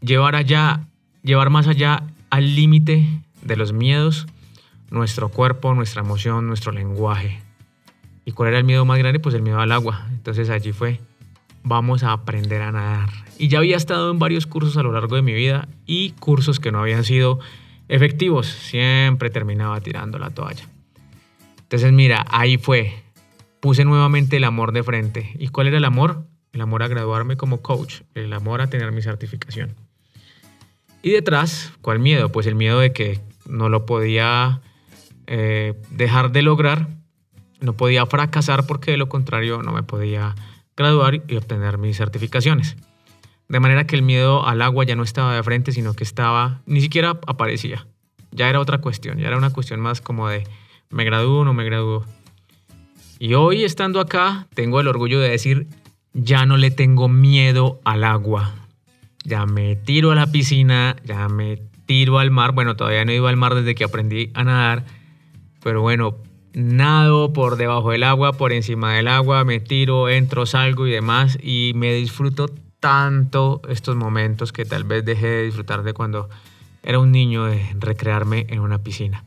llevar 0.00 0.36
allá 0.36 0.86
llevar 1.22 1.50
más 1.50 1.66
allá 1.66 2.04
al 2.30 2.54
límite 2.56 3.06
de 3.42 3.56
los 3.56 3.74
miedos 3.74 4.26
nuestro 4.90 5.28
cuerpo, 5.28 5.74
nuestra 5.74 6.00
emoción, 6.00 6.46
nuestro 6.46 6.72
lenguaje. 6.72 7.40
¿Y 8.24 8.32
cuál 8.32 8.48
era 8.48 8.58
el 8.58 8.64
miedo 8.64 8.84
más 8.84 8.98
grande? 8.98 9.20
Pues 9.20 9.34
el 9.34 9.42
miedo 9.42 9.60
al 9.60 9.72
agua. 9.72 10.06
Entonces 10.10 10.50
allí 10.50 10.72
fue, 10.72 11.00
vamos 11.62 12.02
a 12.02 12.12
aprender 12.12 12.62
a 12.62 12.72
nadar. 12.72 13.08
Y 13.38 13.48
ya 13.48 13.58
había 13.58 13.76
estado 13.76 14.10
en 14.10 14.18
varios 14.18 14.46
cursos 14.46 14.76
a 14.76 14.82
lo 14.82 14.92
largo 14.92 15.16
de 15.16 15.22
mi 15.22 15.32
vida 15.32 15.68
y 15.86 16.10
cursos 16.12 16.60
que 16.60 16.72
no 16.72 16.80
habían 16.80 17.04
sido 17.04 17.40
efectivos. 17.88 18.46
Siempre 18.46 19.30
terminaba 19.30 19.80
tirando 19.80 20.18
la 20.18 20.30
toalla. 20.30 20.64
Entonces 21.62 21.92
mira, 21.92 22.24
ahí 22.30 22.58
fue. 22.58 23.02
Puse 23.60 23.84
nuevamente 23.84 24.38
el 24.38 24.44
amor 24.44 24.72
de 24.72 24.82
frente. 24.82 25.36
¿Y 25.38 25.48
cuál 25.48 25.68
era 25.68 25.76
el 25.76 25.84
amor? 25.84 26.26
El 26.52 26.62
amor 26.62 26.82
a 26.82 26.88
graduarme 26.88 27.36
como 27.36 27.62
coach, 27.62 28.00
el 28.14 28.32
amor 28.32 28.60
a 28.60 28.68
tener 28.68 28.90
mi 28.90 29.02
certificación. 29.02 29.74
Y 31.02 31.10
detrás, 31.10 31.72
¿cuál 31.80 31.98
miedo? 31.98 32.30
Pues 32.30 32.46
el 32.46 32.56
miedo 32.56 32.80
de 32.80 32.92
que 32.92 33.20
no 33.46 33.68
lo 33.68 33.86
podía 33.86 34.60
eh, 35.26 35.74
dejar 35.90 36.32
de 36.32 36.42
lograr, 36.42 36.88
no 37.60 37.74
podía 37.74 38.04
fracasar 38.06 38.66
porque 38.66 38.90
de 38.90 38.96
lo 38.96 39.08
contrario 39.08 39.62
no 39.62 39.72
me 39.72 39.82
podía 39.82 40.34
graduar 40.80 41.22
y 41.26 41.36
obtener 41.36 41.78
mis 41.78 41.96
certificaciones. 41.96 42.76
De 43.48 43.60
manera 43.60 43.86
que 43.86 43.96
el 43.96 44.02
miedo 44.02 44.46
al 44.46 44.62
agua 44.62 44.84
ya 44.84 44.96
no 44.96 45.02
estaba 45.02 45.34
de 45.34 45.42
frente, 45.42 45.72
sino 45.72 45.94
que 45.94 46.04
estaba, 46.04 46.62
ni 46.66 46.80
siquiera 46.80 47.18
aparecía. 47.26 47.86
Ya 48.32 48.48
era 48.48 48.60
otra 48.60 48.78
cuestión, 48.78 49.18
ya 49.18 49.28
era 49.28 49.36
una 49.36 49.50
cuestión 49.50 49.80
más 49.80 50.00
como 50.00 50.28
de, 50.28 50.46
¿me 50.88 51.04
gradúo 51.04 51.40
o 51.40 51.44
no 51.44 51.54
me 51.54 51.64
gradúo? 51.64 52.04
Y 53.18 53.34
hoy 53.34 53.64
estando 53.64 54.00
acá, 54.00 54.46
tengo 54.54 54.80
el 54.80 54.88
orgullo 54.88 55.20
de 55.20 55.30
decir, 55.30 55.66
ya 56.12 56.46
no 56.46 56.56
le 56.56 56.70
tengo 56.70 57.08
miedo 57.08 57.80
al 57.84 58.04
agua 58.04 58.54
ya 59.24 59.46
me 59.46 59.76
tiro 59.76 60.12
a 60.12 60.14
la 60.14 60.26
piscina, 60.26 60.96
ya 61.04 61.28
me 61.28 61.58
tiro 61.86 62.18
al 62.18 62.30
mar. 62.30 62.52
Bueno, 62.52 62.76
todavía 62.76 63.04
no 63.04 63.12
ido 63.12 63.28
al 63.28 63.36
mar 63.36 63.54
desde 63.54 63.74
que 63.74 63.84
aprendí 63.84 64.30
a 64.34 64.44
nadar, 64.44 64.84
pero 65.62 65.82
bueno, 65.82 66.16
nado 66.52 67.32
por 67.32 67.56
debajo 67.56 67.90
del 67.90 68.02
agua, 68.02 68.32
por 68.32 68.52
encima 68.52 68.94
del 68.94 69.08
agua, 69.08 69.44
me 69.44 69.60
tiro, 69.60 70.08
entro, 70.08 70.46
salgo 70.46 70.86
y 70.86 70.90
demás, 70.90 71.38
y 71.42 71.72
me 71.74 71.92
disfruto 71.94 72.48
tanto 72.80 73.60
estos 73.68 73.96
momentos 73.96 74.52
que 74.52 74.64
tal 74.64 74.84
vez 74.84 75.04
dejé 75.04 75.26
de 75.26 75.42
disfrutar 75.44 75.82
de 75.82 75.92
cuando 75.92 76.28
era 76.82 76.98
un 76.98 77.12
niño 77.12 77.44
de 77.44 77.64
recrearme 77.78 78.46
en 78.48 78.60
una 78.60 78.78
piscina. 78.78 79.24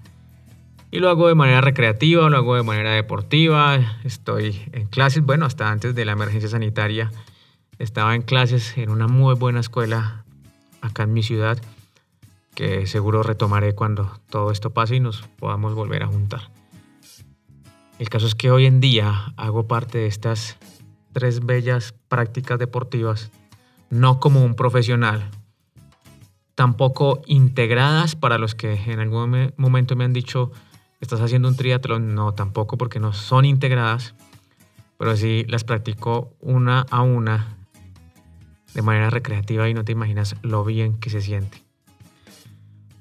Y 0.92 1.00
lo 1.00 1.10
hago 1.10 1.28
de 1.28 1.36
manera 1.36 1.62
recreativa, 1.62 2.30
lo 2.30 2.38
hago 2.38 2.56
de 2.56 2.64
manera 2.64 2.92
deportiva, 2.92 3.98
estoy 4.04 4.62
en 4.74 4.88
clases, 4.88 5.24
bueno, 5.24 5.46
hasta 5.46 5.72
antes 5.72 5.96
de 5.96 6.06
la 6.06 6.12
emergencia 6.12 6.50
sanitaria 6.50 7.12
estaba 7.80 8.16
en 8.16 8.22
clases 8.22 8.78
en 8.78 8.90
una 8.90 9.08
muy 9.08 9.36
buena 9.36 9.60
escuela 9.60 10.24
acá 10.82 11.04
en 11.04 11.14
mi 11.14 11.24
ciudad 11.24 11.58
que 12.54 12.86
seguro 12.86 13.24
retomaré 13.24 13.74
cuando 13.74 14.20
todo 14.30 14.52
esto 14.52 14.70
pase 14.70 14.98
y 14.98 15.00
nos 15.00 15.24
podamos 15.40 15.74
volver 15.74 16.04
a 16.04 16.08
juntar. 16.08 16.53
El 18.00 18.10
caso 18.10 18.28
es 18.28 18.36
que 18.36 18.52
hoy 18.52 18.66
en 18.66 18.80
día 18.80 19.34
hago 19.38 19.68
parte 19.68 20.00
de 20.00 20.08
estas 20.08 20.58
tres 21.14 21.46
bellas 21.46 21.94
prácticas 22.08 22.60
deportivas, 22.60 23.32
no 23.90 24.20
como 24.20 24.44
un 24.44 24.56
profesional, 24.56 25.30
tampoco 26.56 27.22
integradas 27.28 28.16
para 28.16 28.38
los 28.38 28.56
que 28.56 28.74
en 28.74 29.00
algún 29.00 29.54
momento 29.58 29.96
me 29.96 30.04
han 30.04 30.14
dicho, 30.14 30.52
estás 31.00 31.22
haciendo 31.22 31.48
un 31.48 31.56
triatlón, 31.56 32.16
no, 32.16 32.34
tampoco 32.34 32.78
porque 32.78 33.00
no 33.00 33.14
son 33.14 33.46
integradas, 33.46 34.16
pero 34.98 35.16
sí 35.16 35.46
las 35.48 35.64
practico 35.64 36.36
una 36.40 36.82
a 36.90 37.02
una 37.02 37.58
de 38.74 38.82
manera 38.82 39.10
recreativa 39.10 39.70
y 39.70 39.74
no 39.74 39.84
te 39.84 39.92
imaginas 39.92 40.36
lo 40.42 40.66
bien 40.66 41.00
que 41.00 41.10
se 41.10 41.22
siente. 41.22 41.62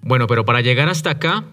Bueno, 0.03 0.27
pero 0.27 0.45
para 0.45 0.61
llegar 0.61 0.89
hasta 0.89 1.11
acá, 1.11 1.45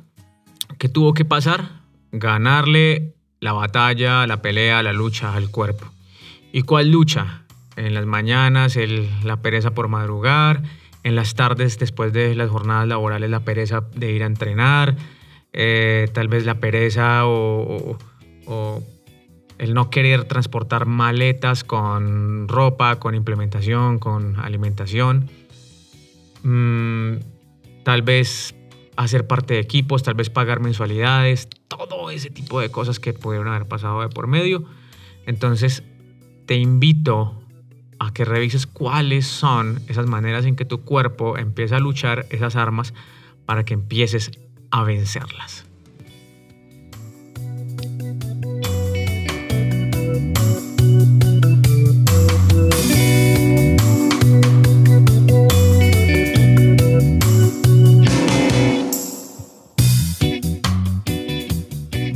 ¿qué 0.77 0.89
tuvo 0.89 1.13
que 1.13 1.23
pasar? 1.23 1.83
Ganarle 2.11 3.15
la 3.39 3.53
batalla, 3.53 4.27
la 4.27 4.41
pelea, 4.41 4.83
la 4.83 4.93
lucha 4.93 5.33
al 5.33 5.49
cuerpo. 5.49 5.85
¿Y 6.51 6.63
cuál 6.63 6.91
lucha? 6.91 7.43
En 7.75 7.93
las 7.93 8.05
mañanas 8.05 8.77
la 9.23 9.41
pereza 9.41 9.71
por 9.71 9.87
madrugar, 9.87 10.63
en 11.03 11.15
las 11.15 11.35
tardes 11.35 11.79
después 11.79 12.11
de 12.11 12.35
las 12.35 12.49
jornadas 12.49 12.87
laborales 12.87 13.29
la 13.29 13.39
pereza 13.41 13.83
de 13.95 14.11
ir 14.11 14.23
a 14.23 14.25
entrenar, 14.25 14.97
eh, 15.53 16.09
tal 16.13 16.27
vez 16.27 16.45
la 16.45 16.59
pereza 16.59 17.25
o 17.25 17.97
el 19.59 19.73
no 19.73 19.89
querer 19.89 20.23
transportar 20.23 20.85
maletas 20.85 21.63
con 21.63 22.47
ropa, 22.47 22.97
con 22.97 23.13
implementación, 23.13 23.99
con 23.99 24.39
alimentación. 24.39 25.29
Mm, 26.43 27.17
tal 27.83 28.01
vez 28.01 28.55
hacer 28.99 29.27
parte 29.27 29.53
de 29.53 29.61
equipos, 29.61 30.03
tal 30.03 30.15
vez 30.15 30.29
pagar 30.29 30.59
mensualidades, 30.59 31.47
todo 31.69 32.09
ese 32.09 32.29
tipo 32.29 32.59
de 32.59 32.69
cosas 32.69 32.99
que 32.99 33.13
pudieron 33.13 33.47
haber 33.47 33.65
pasado 33.65 34.01
de 34.01 34.09
por 34.09 34.27
medio. 34.27 34.65
Entonces, 35.25 35.83
te 36.45 36.55
invito 36.55 37.41
a 37.97 38.11
que 38.11 38.25
revises 38.25 38.67
cuáles 38.67 39.25
son 39.25 39.81
esas 39.87 40.05
maneras 40.05 40.45
en 40.45 40.57
que 40.57 40.65
tu 40.65 40.81
cuerpo 40.81 41.37
empieza 41.37 41.77
a 41.77 41.79
luchar 41.79 42.25
esas 42.29 42.57
armas 42.57 42.93
para 43.45 43.63
que 43.63 43.73
empieces 43.73 44.31
a 44.69 44.83
vencerlas. 44.83 45.68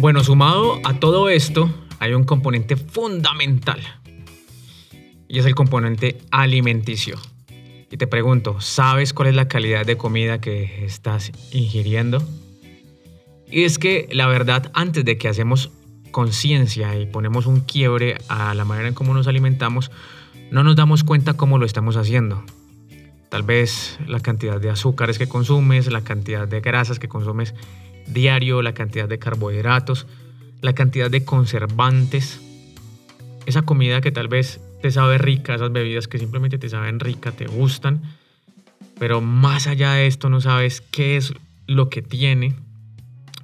Bueno, 0.04 0.22
sumado 0.22 0.82
a 0.84 1.00
todo 1.00 1.30
esto, 1.30 1.74
hay 2.00 2.14
un 2.14 2.26
componente 2.26 2.76
fundamental 2.76 3.80
y 5.30 5.40
es 5.40 5.46
el 5.46 5.56
componente 5.56 6.18
alimenticio. 6.30 7.18
Y 7.90 7.96
te 7.96 8.06
pregunto, 8.06 8.60
¿sabes 8.60 9.14
cuál 9.14 9.30
es 9.30 9.36
la 9.36 9.48
calidad 9.48 9.86
de 9.86 9.96
comida 9.96 10.42
que 10.42 10.84
estás 10.84 11.32
ingiriendo? 11.54 12.22
Y 13.50 13.64
es 13.64 13.80
que 13.80 14.10
la 14.12 14.28
verdad, 14.28 14.72
antes 14.74 15.06
de 15.06 15.18
que 15.18 15.30
hacemos 15.30 15.72
conciencia 16.12 17.00
y 17.00 17.06
ponemos 17.06 17.46
un 17.46 17.62
quiebre 17.62 18.18
a 18.28 18.54
la 18.56 18.66
manera 18.66 18.90
en 18.90 18.96
cómo 18.96 19.14
nos 19.14 19.28
alimentamos, 19.28 19.90
no 20.52 20.66
nos 20.66 20.76
damos 20.76 21.06
cuenta 21.06 21.36
cómo 21.36 21.58
lo 21.58 21.66
estamos 21.66 21.96
haciendo. 21.96 22.44
Tal 23.30 23.44
vez 23.44 23.98
la 24.06 24.20
cantidad 24.20 24.60
de 24.60 24.70
azúcares 24.70 25.18
que 25.18 25.30
consumes, 25.30 25.90
la 25.90 26.04
cantidad 26.04 26.46
de 26.46 26.60
grasas 26.60 27.00
que 27.00 27.08
consumes 27.08 27.54
diario, 28.08 28.62
la 28.62 28.74
cantidad 28.74 29.08
de 29.08 29.20
carbohidratos, 29.20 30.08
la 30.62 30.74
cantidad 30.74 31.12
de 31.12 31.26
conservantes, 31.26 32.42
esa 33.46 33.64
comida 33.64 34.02
que 34.02 34.12
tal 34.12 34.28
vez 34.28 34.62
te 34.82 34.92
sabe 34.92 35.18
rica, 35.18 35.56
esas 35.56 35.72
bebidas 35.72 36.08
que 36.08 36.20
simplemente 36.20 36.58
te 36.58 36.70
saben 36.70 37.00
rica, 37.00 37.32
te 37.32 37.48
gustan, 37.48 38.02
pero 39.00 39.22
más 39.22 39.68
allá 39.68 39.94
de 39.94 40.08
esto 40.08 40.30
no 40.30 40.42
sabes 40.42 40.82
qué 40.82 41.18
es 41.18 41.34
lo 41.68 41.90
que 41.90 42.02
tiene, 42.02 42.56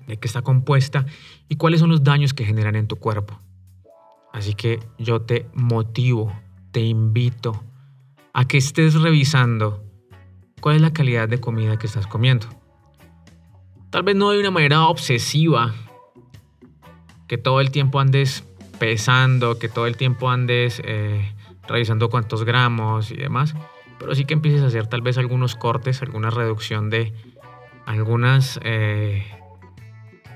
de 0.07 0.17
qué 0.17 0.27
está 0.27 0.41
compuesta 0.41 1.05
y 1.47 1.55
cuáles 1.55 1.79
son 1.79 1.89
los 1.89 2.03
daños 2.03 2.33
que 2.33 2.45
generan 2.45 2.75
en 2.75 2.87
tu 2.87 2.97
cuerpo. 2.97 3.39
Así 4.33 4.53
que 4.53 4.79
yo 4.97 5.21
te 5.21 5.45
motivo, 5.53 6.33
te 6.71 6.81
invito 6.81 7.63
a 8.33 8.45
que 8.45 8.57
estés 8.57 8.93
revisando 8.95 9.83
cuál 10.61 10.75
es 10.75 10.81
la 10.81 10.93
calidad 10.93 11.27
de 11.27 11.39
comida 11.39 11.77
que 11.77 11.87
estás 11.87 12.07
comiendo. 12.07 12.47
Tal 13.89 14.03
vez 14.03 14.15
no 14.15 14.29
de 14.31 14.39
una 14.39 14.51
manera 14.51 14.87
obsesiva, 14.87 15.73
que 17.27 17.37
todo 17.37 17.59
el 17.59 17.71
tiempo 17.71 17.99
andes 17.99 18.43
pesando, 18.79 19.57
que 19.57 19.67
todo 19.67 19.87
el 19.87 19.97
tiempo 19.97 20.29
andes 20.29 20.81
eh, 20.85 21.33
revisando 21.67 22.09
cuántos 22.09 22.43
gramos 22.43 23.11
y 23.11 23.17
demás, 23.17 23.55
pero 23.97 24.13
sí 24.13 24.25
que 24.25 24.33
empieces 24.33 24.61
a 24.61 24.67
hacer 24.67 24.87
tal 24.87 25.01
vez 25.01 25.17
algunos 25.17 25.55
cortes, 25.55 26.01
alguna 26.01 26.29
reducción 26.29 26.89
de 26.89 27.13
algunas 27.85 28.59
eh, 28.63 29.25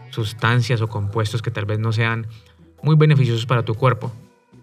sustancias 0.10 0.82
o 0.82 0.88
compuestos 0.88 1.42
que 1.42 1.52
tal 1.52 1.66
vez 1.66 1.80
no 1.80 1.92
sean 1.92 2.28
muy 2.82 2.96
beneficiosos 2.96 3.46
para 3.46 3.64
tu 3.64 3.76
cuerpo. 3.76 4.12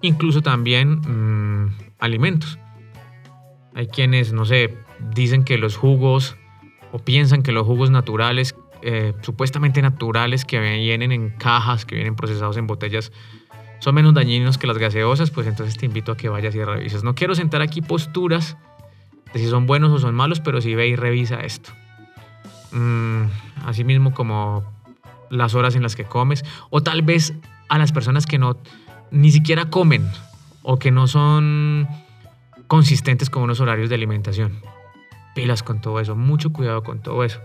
Incluso 0.03 0.43
también 0.43 1.01
mm, 1.01 1.77
alimentos. 1.99 2.59
Hay 3.75 3.87
quienes, 3.87 4.33
no 4.33 4.45
sé, 4.45 4.77
dicen 5.15 5.45
que 5.45 5.59
los 5.59 5.77
jugos 5.77 6.37
o 6.93 6.99
piensan 6.99 7.43
que 7.43 7.53
los 7.53 7.67
jugos 7.67 7.91
naturales 7.91 8.55
eh, 8.83 9.15
supuestamente 9.21 9.83
naturales 9.83 10.45
que 10.45 10.59
vienen 10.59 11.13
en 11.13 11.31
cajas, 11.31 11.85
que 11.85 11.97
vienen 11.97 12.17
procesados 12.17 12.57
en 12.57 12.67
botellas, 12.67 13.13
son 13.79 13.95
menos 13.95 14.15
dañinos 14.15 14.59
que 14.59 14.67
las 14.67 14.79
gaseosas, 14.79 15.31
pues 15.31 15.47
entonces 15.47 15.77
te 15.77 15.87
invito 15.87 16.13
a 16.13 16.17
que 16.17 16.29
vayas 16.29 16.55
y 16.55 16.65
revises. 16.65 17.05
No 17.05 17.15
quiero 17.15 17.35
sentar 17.35 17.63
aquí 17.63 17.83
posturas 17.83 18.57
de 19.33 19.41
si 19.41 19.49
son 19.49 19.67
buenos 19.67 19.91
o 19.93 19.99
son 19.99 20.15
malos, 20.15 20.41
pero 20.41 20.61
sí 20.61 20.75
ve 20.75 20.89
y 20.89 20.97
revisa 20.97 21.41
esto. 21.41 21.71
Mm, 22.73 23.25
asimismo 23.67 24.13
como 24.13 24.65
las 25.31 25.55
horas 25.55 25.75
en 25.77 25.83
las 25.83 25.97
que 25.97 26.05
comes, 26.05 26.45
o 26.71 26.83
tal 26.83 27.03
vez 27.03 27.35
a 27.69 27.79
las 27.79 27.93
personas 27.93 28.27
que 28.27 28.39
no 28.39 28.59
ni 29.11 29.31
siquiera 29.31 29.71
comen 29.71 30.09
o 30.63 30.79
que 30.79 30.91
no 30.91 31.07
son 31.07 31.89
consistentes 32.67 33.31
con 33.31 33.43
unos 33.43 33.61
horarios 33.61 33.89
de 33.89 33.95
alimentación. 33.95 34.61
Pilas 35.35 35.63
con 35.63 35.81
todo 35.81 36.01
eso, 36.01 36.17
mucho 36.17 36.53
cuidado 36.53 36.83
con 36.83 37.01
todo 37.01 37.25
eso 37.25 37.41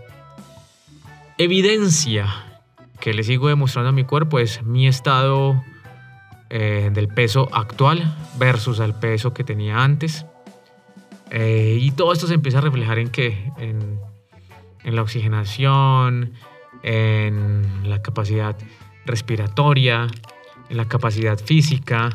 evidencia 1.38 2.26
que 3.00 3.12
le 3.12 3.22
sigo 3.22 3.48
demostrando 3.48 3.90
a 3.90 3.92
mi 3.92 4.04
cuerpo 4.04 4.38
es 4.38 4.62
mi 4.62 4.86
estado 4.86 5.62
eh, 6.48 6.90
del 6.92 7.08
peso 7.08 7.48
actual 7.52 8.16
versus 8.38 8.80
el 8.80 8.94
peso 8.94 9.34
que 9.34 9.44
tenía 9.44 9.82
antes. 9.82 10.24
Eh, 11.30 11.78
y 11.80 11.90
todo 11.90 12.12
esto 12.12 12.26
se 12.26 12.34
empieza 12.34 12.58
a 12.58 12.60
reflejar 12.62 12.98
en 12.98 13.10
que 13.10 13.52
en, 13.58 14.00
la 14.84 15.02
oxigenación, 15.02 16.32
en 16.82 17.90
la 17.90 18.00
capacidad 18.00 18.56
respiratoria, 19.04 20.06
en 20.70 20.76
la 20.76 20.86
capacidad 20.86 21.38
física, 21.38 22.10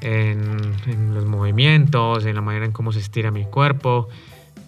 en, 0.00 1.14
los 1.14 1.24
movimientos, 1.24 2.26
en 2.26 2.34
la 2.34 2.40
manera 2.40 2.66
en 2.66 2.72
cómo 2.72 2.92
se 2.92 2.98
estira 2.98 3.30
mi 3.30 3.44
cuerpo, 3.44 4.08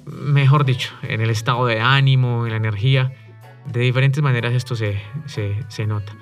mejor 0.07 0.65
dicho, 0.65 0.93
en 1.03 1.21
el 1.21 1.31
estado 1.31 1.67
de 1.67 1.81
ánimo, 1.81 2.47
en 2.47 2.53
la 2.53 2.57
energía 2.57 3.13
de 3.66 3.81
diferentes 3.81 4.23
maneras 4.23 4.53
esto 4.53 4.75
se, 4.77 5.01
se, 5.27 5.87
nota. 5.87 6.12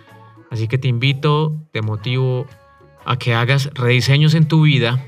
Así 0.51 0.69
que 0.69 0.79
te 0.79 0.89
invito, 0.89 1.57
te 1.73 1.83
motivo 1.83 2.47
a 3.05 3.17
que 3.17 3.35
hagas 3.35 3.71
rediseños 3.75 4.35
en 4.35 4.49
tu 4.49 4.63
vida 4.63 5.05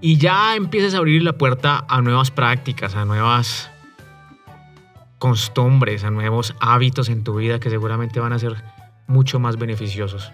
y 0.00 0.16
ya 0.16 0.54
empieces 0.56 0.94
a 0.94 0.98
abrir 0.98 1.22
la 1.22 1.38
puerta 1.38 1.84
a 1.88 2.00
nuevas 2.00 2.30
prácticas, 2.30 2.94
a 2.94 3.04
nuevas 3.04 3.70
costumbres, 5.18 6.04
a 6.04 6.10
nuevos 6.10 6.54
hábitos 6.60 7.08
en 7.08 7.24
tu 7.24 7.36
vida 7.36 7.58
que 7.58 7.70
seguramente 7.70 8.20
van 8.20 8.32
a 8.32 8.38
ser 8.38 8.62
mucho 9.06 9.40
más 9.40 9.56
beneficiosos. 9.56 10.32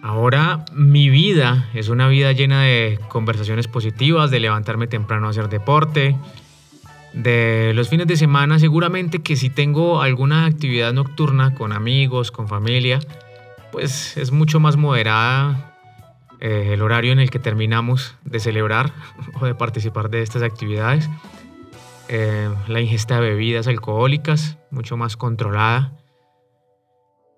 Ahora 0.00 0.64
mi 0.72 1.10
vida 1.10 1.68
es 1.74 1.88
una 1.88 2.06
vida 2.06 2.32
llena 2.32 2.62
de 2.62 3.00
conversaciones 3.08 3.66
positivas, 3.66 4.30
de 4.30 4.38
levantarme 4.38 4.86
temprano 4.86 5.26
a 5.26 5.30
hacer 5.30 5.48
deporte, 5.48 6.16
de 7.12 7.72
los 7.74 7.88
fines 7.88 8.06
de 8.06 8.16
semana, 8.16 8.58
seguramente 8.58 9.20
que 9.20 9.36
si 9.36 9.50
tengo 9.50 10.02
alguna 10.02 10.46
actividad 10.46 10.92
nocturna 10.92 11.54
con 11.54 11.72
amigos, 11.72 12.30
con 12.30 12.48
familia, 12.48 13.00
pues 13.72 14.16
es 14.16 14.32
mucho 14.32 14.60
más 14.60 14.76
moderada 14.76 15.76
eh, 16.40 16.70
el 16.72 16.82
horario 16.82 17.12
en 17.12 17.18
el 17.18 17.30
que 17.30 17.38
terminamos 17.38 18.16
de 18.24 18.40
celebrar 18.40 18.92
o 19.40 19.46
de 19.46 19.54
participar 19.54 20.10
de 20.10 20.22
estas 20.22 20.42
actividades. 20.42 21.08
Eh, 22.08 22.48
la 22.68 22.80
ingesta 22.80 23.20
de 23.20 23.30
bebidas 23.30 23.66
alcohólicas, 23.66 24.58
mucho 24.70 24.96
más 24.96 25.16
controlada. 25.16 25.92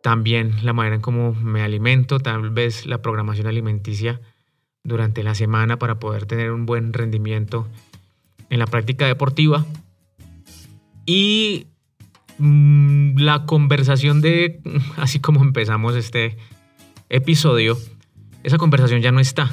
También 0.02 0.64
la 0.64 0.72
manera 0.72 0.96
en 0.96 1.02
cómo 1.02 1.34
me 1.34 1.62
alimento, 1.62 2.20
tal 2.20 2.50
vez 2.50 2.86
la 2.86 3.02
programación 3.02 3.46
alimenticia 3.46 4.20
durante 4.82 5.22
la 5.22 5.34
semana 5.34 5.78
para 5.78 5.98
poder 5.98 6.24
tener 6.24 6.52
un 6.52 6.64
buen 6.66 6.92
rendimiento 6.92 7.66
en 8.50 8.58
la 8.58 8.66
práctica 8.66 9.06
deportiva. 9.06 9.64
Y 11.06 11.68
mm, 12.38 13.18
la 13.18 13.46
conversación 13.46 14.20
de, 14.20 14.60
así 14.96 15.20
como 15.20 15.42
empezamos 15.42 15.96
este 15.96 16.36
episodio, 17.08 17.78
esa 18.42 18.58
conversación 18.58 19.00
ya 19.00 19.12
no 19.12 19.20
está. 19.20 19.50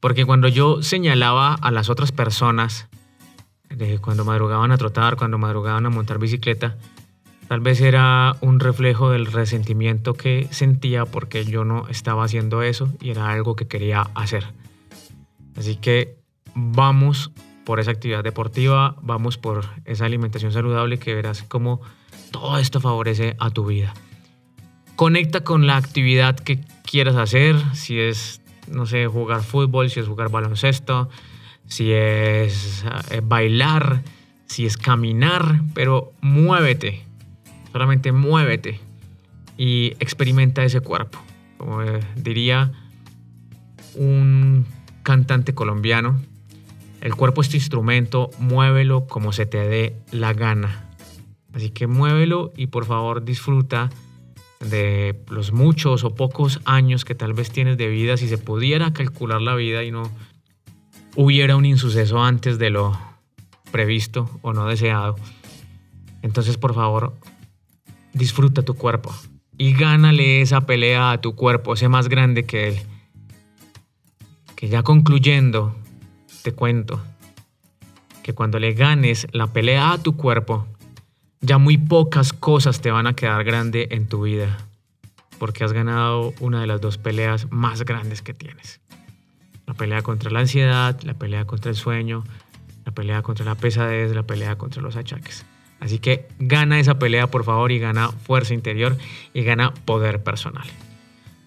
Porque 0.00 0.24
cuando 0.24 0.48
yo 0.48 0.82
señalaba 0.82 1.54
a 1.54 1.70
las 1.70 1.90
otras 1.90 2.12
personas, 2.12 2.88
de 3.68 3.98
cuando 3.98 4.24
madrugaban 4.24 4.72
a 4.72 4.78
trotar, 4.78 5.16
cuando 5.16 5.38
madrugaban 5.38 5.86
a 5.86 5.90
montar 5.90 6.18
bicicleta, 6.18 6.76
tal 7.48 7.60
vez 7.60 7.80
era 7.80 8.36
un 8.40 8.60
reflejo 8.60 9.10
del 9.10 9.26
resentimiento 9.26 10.14
que 10.14 10.48
sentía 10.50 11.04
porque 11.04 11.44
yo 11.44 11.64
no 11.64 11.86
estaba 11.88 12.24
haciendo 12.24 12.62
eso 12.62 12.92
y 13.00 13.10
era 13.10 13.30
algo 13.30 13.56
que 13.56 13.68
quería 13.68 14.02
hacer. 14.14 14.46
Así 15.56 15.76
que 15.76 16.16
vamos 16.54 17.30
por 17.70 17.78
esa 17.78 17.92
actividad 17.92 18.24
deportiva, 18.24 18.96
vamos 19.00 19.38
por 19.38 19.64
esa 19.84 20.04
alimentación 20.04 20.50
saludable 20.50 20.98
que 20.98 21.14
verás 21.14 21.44
cómo 21.44 21.80
todo 22.32 22.58
esto 22.58 22.80
favorece 22.80 23.36
a 23.38 23.50
tu 23.50 23.64
vida. 23.64 23.94
Conecta 24.96 25.44
con 25.44 25.68
la 25.68 25.76
actividad 25.76 26.34
que 26.34 26.64
quieras 26.82 27.14
hacer, 27.14 27.54
si 27.74 28.00
es, 28.00 28.42
no 28.66 28.86
sé, 28.86 29.06
jugar 29.06 29.44
fútbol, 29.44 29.88
si 29.88 30.00
es 30.00 30.08
jugar 30.08 30.30
baloncesto, 30.30 31.10
si 31.68 31.92
es 31.92 32.84
eh, 33.12 33.20
bailar, 33.22 34.02
si 34.46 34.66
es 34.66 34.76
caminar, 34.76 35.60
pero 35.72 36.12
muévete, 36.22 37.04
solamente 37.70 38.10
muévete 38.10 38.80
y 39.56 39.92
experimenta 40.00 40.64
ese 40.64 40.80
cuerpo. 40.80 41.20
Como 41.56 41.82
eh, 41.82 42.00
diría 42.16 42.72
un 43.94 44.66
cantante 45.04 45.54
colombiano, 45.54 46.20
el 47.00 47.14
cuerpo 47.14 47.40
es 47.40 47.48
tu 47.48 47.56
instrumento, 47.56 48.30
muévelo 48.38 49.06
como 49.06 49.32
se 49.32 49.46
te 49.46 49.58
dé 49.58 49.96
la 50.12 50.32
gana. 50.32 50.90
Así 51.52 51.70
que 51.70 51.86
muévelo 51.86 52.52
y 52.56 52.68
por 52.68 52.84
favor 52.84 53.24
disfruta 53.24 53.90
de 54.60 55.22
los 55.28 55.52
muchos 55.52 56.04
o 56.04 56.14
pocos 56.14 56.60
años 56.64 57.04
que 57.04 57.14
tal 57.14 57.32
vez 57.32 57.50
tienes 57.50 57.78
de 57.78 57.88
vida, 57.88 58.16
si 58.16 58.28
se 58.28 58.38
pudiera 58.38 58.92
calcular 58.92 59.40
la 59.40 59.54
vida 59.54 59.82
y 59.82 59.90
no 59.90 60.02
hubiera 61.16 61.56
un 61.56 61.64
insuceso 61.64 62.22
antes 62.22 62.58
de 62.58 62.70
lo 62.70 62.98
previsto 63.70 64.28
o 64.42 64.52
no 64.52 64.66
deseado. 64.66 65.16
Entonces, 66.22 66.58
por 66.58 66.74
favor, 66.74 67.14
disfruta 68.12 68.62
tu 68.62 68.74
cuerpo 68.74 69.14
y 69.56 69.72
gánale 69.72 70.40
esa 70.40 70.62
pelea 70.62 71.12
a 71.12 71.20
tu 71.20 71.34
cuerpo, 71.34 71.76
sé 71.76 71.88
más 71.88 72.08
grande 72.08 72.44
que 72.44 72.68
él. 72.68 72.80
Que 74.56 74.68
ya 74.68 74.82
concluyendo, 74.82 75.74
te 76.42 76.52
cuento 76.52 77.00
que 78.22 78.34
cuando 78.34 78.58
le 78.58 78.74
ganes 78.74 79.26
la 79.32 79.46
pelea 79.46 79.92
a 79.92 79.98
tu 79.98 80.16
cuerpo, 80.16 80.66
ya 81.40 81.58
muy 81.58 81.78
pocas 81.78 82.32
cosas 82.32 82.80
te 82.80 82.90
van 82.90 83.06
a 83.06 83.14
quedar 83.14 83.44
grande 83.44 83.88
en 83.92 84.06
tu 84.06 84.22
vida, 84.22 84.58
porque 85.38 85.64
has 85.64 85.72
ganado 85.72 86.34
una 86.40 86.60
de 86.60 86.66
las 86.66 86.80
dos 86.80 86.98
peleas 86.98 87.50
más 87.50 87.84
grandes 87.84 88.22
que 88.22 88.34
tienes. 88.34 88.80
La 89.66 89.74
pelea 89.74 90.02
contra 90.02 90.30
la 90.30 90.40
ansiedad, 90.40 91.00
la 91.02 91.14
pelea 91.14 91.46
contra 91.46 91.70
el 91.70 91.76
sueño, 91.76 92.24
la 92.84 92.92
pelea 92.92 93.22
contra 93.22 93.44
la 93.44 93.54
pesadez, 93.54 94.14
la 94.14 94.24
pelea 94.24 94.56
contra 94.58 94.82
los 94.82 94.96
achaques. 94.96 95.46
Así 95.78 95.98
que 95.98 96.28
gana 96.38 96.78
esa 96.78 96.98
pelea, 96.98 97.28
por 97.28 97.44
favor, 97.44 97.72
y 97.72 97.78
gana 97.78 98.10
fuerza 98.10 98.52
interior 98.52 98.98
y 99.32 99.42
gana 99.42 99.72
poder 99.72 100.22
personal. 100.22 100.68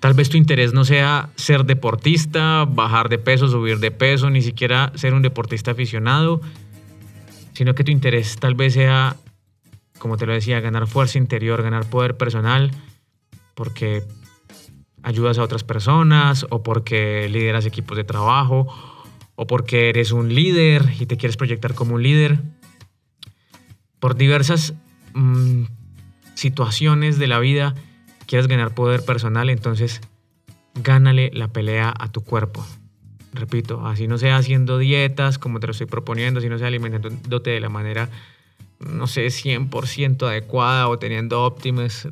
Tal 0.03 0.15
vez 0.15 0.27
tu 0.27 0.35
interés 0.35 0.73
no 0.73 0.83
sea 0.83 1.29
ser 1.37 1.63
deportista, 1.63 2.65
bajar 2.65 3.07
de 3.07 3.19
peso, 3.19 3.47
subir 3.47 3.79
de 3.79 3.89
peso, 3.89 4.29
ni 4.29 4.41
siquiera 4.41 4.91
ser 4.95 5.13
un 5.13 5.21
deportista 5.21 5.71
aficionado, 5.71 6.41
sino 7.53 7.73
que 7.73 7.85
tu 7.85 7.91
interés 7.91 8.35
tal 8.35 8.53
vez 8.53 8.73
sea 8.73 9.15
como 9.99 10.17
te 10.17 10.25
lo 10.25 10.33
decía, 10.33 10.59
ganar 10.59 10.87
fuerza 10.87 11.19
interior, 11.19 11.63
ganar 11.63 11.89
poder 11.89 12.17
personal, 12.17 12.71
porque 13.55 14.03
ayudas 15.03 15.37
a 15.37 15.43
otras 15.43 15.63
personas 15.63 16.45
o 16.49 16.63
porque 16.63 17.29
lideras 17.29 17.65
equipos 17.65 17.95
de 17.95 18.03
trabajo 18.03 18.67
o 19.35 19.47
porque 19.47 19.87
eres 19.87 20.11
un 20.11 20.35
líder 20.35 20.83
y 20.99 21.05
te 21.05 21.15
quieres 21.15 21.37
proyectar 21.37 21.75
como 21.75 21.95
un 21.95 22.03
líder. 22.03 22.39
Por 24.01 24.17
diversas 24.17 24.73
mm, 25.13 25.63
situaciones 26.33 27.17
de 27.17 27.27
la 27.27 27.39
vida 27.39 27.73
quieres 28.25 28.47
ganar 28.47 28.73
poder 28.73 29.03
personal, 29.03 29.49
entonces 29.49 30.01
gánale 30.75 31.31
la 31.33 31.47
pelea 31.47 31.93
a 31.97 32.11
tu 32.11 32.21
cuerpo. 32.21 32.65
Repito, 33.33 33.85
así 33.87 34.07
no 34.07 34.17
sea 34.17 34.37
haciendo 34.37 34.77
dietas 34.77 35.39
como 35.39 35.59
te 35.59 35.67
lo 35.67 35.71
estoy 35.71 35.87
proponiendo, 35.87 36.39
así 36.39 36.49
no 36.49 36.57
sea 36.57 36.67
alimentándote 36.67 37.49
de 37.49 37.59
la 37.59 37.69
manera 37.69 38.09
no 38.79 39.07
sé, 39.07 39.25
100% 39.27 40.27
adecuada 40.27 40.87
o 40.87 40.99
teniendo 40.99 41.43
óptimas 41.43 42.07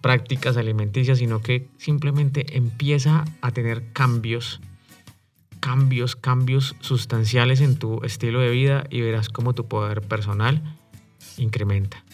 prácticas 0.00 0.56
alimenticias, 0.56 1.18
sino 1.18 1.42
que 1.42 1.68
simplemente 1.76 2.56
empieza 2.56 3.24
a 3.40 3.50
tener 3.50 3.92
cambios, 3.92 4.60
cambios, 5.60 6.16
cambios 6.16 6.76
sustanciales 6.80 7.60
en 7.60 7.76
tu 7.76 8.02
estilo 8.04 8.40
de 8.40 8.50
vida 8.50 8.84
y 8.90 9.00
verás 9.00 9.28
cómo 9.28 9.54
tu 9.54 9.66
poder 9.66 10.02
personal 10.02 10.62
incrementa. 11.36 12.04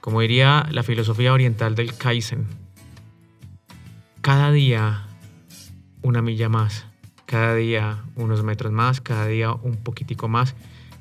Como 0.00 0.20
diría 0.20 0.66
la 0.70 0.82
filosofía 0.82 1.32
oriental 1.32 1.74
del 1.74 1.94
Kaizen, 1.96 2.46
cada 4.20 4.50
día 4.50 5.06
una 6.02 6.22
milla 6.22 6.48
más, 6.48 6.86
cada 7.26 7.54
día 7.54 8.02
unos 8.16 8.42
metros 8.42 8.72
más, 8.72 9.00
cada 9.00 9.26
día 9.26 9.52
un 9.52 9.76
poquitico 9.76 10.28
más, 10.28 10.54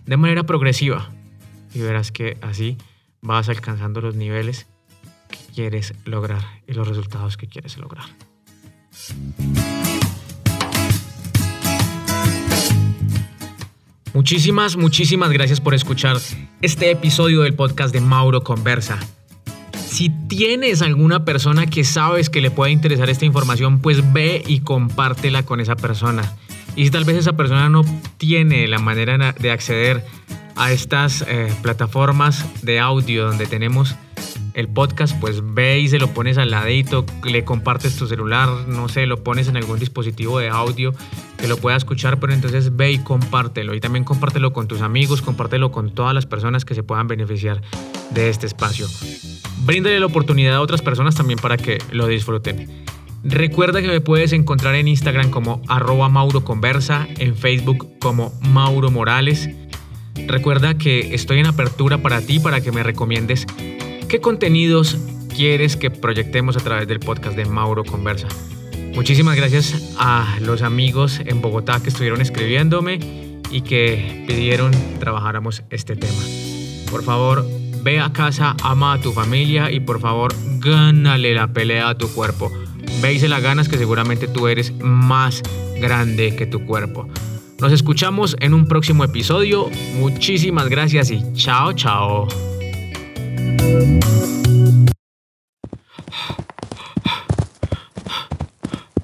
de 0.06 0.18
manera 0.18 0.44
progresiva 0.44 1.10
y 1.74 1.80
verás 1.80 2.12
que 2.12 2.38
así 2.42 2.78
vas 3.22 3.50
alcanzando 3.50 4.02
los 4.02 4.16
niveles 4.16 4.68
que 5.30 5.54
quieres 5.54 5.94
lograr 6.06 6.44
y 6.68 6.74
los 6.74 6.88
resultados 6.88 7.38
que 7.38 7.48
quieres 7.48 7.78
lograr. 7.78 8.06
Muchísimas, 14.13 14.76
muchísimas 14.76 15.32
gracias 15.32 15.62
por 15.62 15.76
escuchar 15.76 16.17
este 16.62 16.89
episodio 16.89 17.41
del 17.41 17.54
podcast 17.54 17.93
de 17.93 18.02
Mauro 18.02 18.43
Conversa. 18.43 18.98
Si 19.74 20.10
tienes 20.28 20.82
alguna 20.82 21.26
persona 21.26 21.67
que 21.67 21.84
sabes 21.84 22.30
que 22.30 22.41
le 22.41 22.50
puede 22.50 22.72
interesar 22.72 23.10
esta 23.10 23.26
información, 23.26 23.80
pues 23.80 24.13
ve 24.13 24.43
y 24.48 24.62
compártela 24.62 25.43
con 25.43 25.60
esa 25.60 25.76
persona. 25.76 26.24
Y 26.76 26.86
si 26.86 26.91
tal 26.91 27.04
vez 27.04 27.17
esa 27.17 27.34
persona 27.34 27.69
no 27.69 27.84
tiene 28.17 28.67
la 28.67 28.80
manera 28.80 29.34
de 29.34 29.52
acceder 29.52 30.04
a 30.56 30.72
estas 30.72 31.24
eh, 31.28 31.54
plataformas 31.62 32.45
de 32.63 32.80
audio 32.80 33.28
donde 33.28 33.45
tenemos 33.45 33.95
el 34.60 34.67
podcast, 34.67 35.19
pues 35.19 35.41
ve 35.43 35.80
y 35.80 35.88
se 35.88 36.00
lo 36.00 36.10
pones 36.13 36.38
al 36.38 36.52
ladito, 36.52 37.06
le 37.24 37.43
compartes 37.43 37.95
tu 37.95 38.08
celular, 38.08 38.50
no 38.67 38.89
sé, 38.89 39.06
lo 39.06 39.24
pones 39.24 39.48
en 39.48 39.58
algún 39.58 39.80
dispositivo 39.80 40.39
de 40.39 40.50
audio 40.50 40.93
que 41.38 41.48
lo 41.48 41.58
pueda 41.58 41.78
escuchar, 41.78 42.19
pero 42.19 42.34
entonces 42.34 42.76
ve 42.76 42.91
y 42.91 43.00
compártelo. 43.00 43.74
Y 43.74 43.80
también 43.80 44.04
compártelo 44.04 44.54
con 44.54 44.67
tus 44.67 44.82
amigos, 44.82 45.22
compártelo 45.22 45.72
con 45.72 45.93
todas 45.95 46.13
las 46.13 46.26
personas 46.26 46.65
que 46.65 46.76
se 46.76 46.84
puedan 46.84 47.08
beneficiar 47.08 47.62
de 48.12 48.30
este 48.30 48.45
espacio. 48.45 48.88
Bríndale 49.65 50.00
la 50.00 50.06
oportunidad 50.06 50.56
a 50.56 50.62
otras 50.62 50.82
personas 50.82 51.15
también 51.15 51.39
para 51.39 51.58
que 51.58 51.80
lo 51.91 52.08
disfruten. 52.08 52.86
Recuerda 53.24 53.82
que 53.82 53.88
me 53.88 54.02
puedes 54.02 54.34
encontrar 54.34 54.76
en 54.76 54.88
Instagram 54.88 55.30
como 55.30 55.62
arroba 55.67 56.10
Mauro 56.10 56.43
Conversa, 56.43 57.08
en 57.17 57.36
Facebook 57.36 58.00
como 58.00 58.34
Mauro 58.41 58.91
Morales 58.91 59.50
Recuerda 60.28 60.78
que 60.78 61.15
estoy 61.15 61.39
en 61.39 61.48
apertura 61.48 62.00
para 62.00 62.22
ti, 62.22 62.39
para 62.39 62.62
que 62.62 62.72
me 62.72 62.84
recomiendes 62.84 63.45
qué 64.10 64.19
contenidos 64.19 64.98
quieres 65.34 65.78
que 65.78 65.91
proyectemos 65.91 66.58
a 66.58 66.62
través 66.62 66.88
del 66.88 67.00
podcast 67.00 67.38
de 67.38 67.45
Mauro 67.45 67.84
Conversa. 67.84 68.28
Muchísimas 68.95 69.38
gracias 69.38 69.95
a 70.00 70.38
los 70.41 70.63
amigos 70.63 71.22
en 71.24 71.41
Bogotá 71.41 71.80
que 71.82 71.89
estuvieron 71.89 72.19
escribiéndome 72.19 73.00
y 73.52 73.62
que 73.62 74.26
pidieron 74.28 74.72
trabajáramos 75.00 75.62
este 75.69 75.95
tema. 75.95 76.22
Por 76.89 77.04
favor, 77.04 77.45
ve 77.84 78.00
a 78.00 78.12
casa, 78.12 78.56
ama 78.63 78.93
a 78.93 79.00
tu 79.00 79.12
familia 79.12 79.72
y 79.72 79.80
por 79.80 80.02
favor, 80.02 80.34
gánale 80.58 81.36
la 81.36 81.54
pelea 81.54 81.89
a 81.89 81.95
tu 81.95 82.12
cuerpo. 82.12 82.52
Ve 83.04 83.13
y 83.13 83.19
se 83.19 83.30
la 83.30 83.39
ganas 83.39 83.69
que 83.69 83.78
seguramente 83.78 84.28
tú 84.28 84.48
eres 84.48 84.74
más 84.80 85.43
grande 85.80 86.36
que 86.36 86.48
tu 86.48 86.65
cuerpo. 86.65 87.08
Nos 87.60 87.72
escuchamos 87.72 88.36
en 88.39 88.56
un 88.56 88.67
próximo 88.67 89.04
episodio. 89.04 89.69
Muchísimas 90.00 90.67
gracias 90.67 91.12
y 91.12 91.22
chao, 91.34 91.74
chao. 91.74 92.49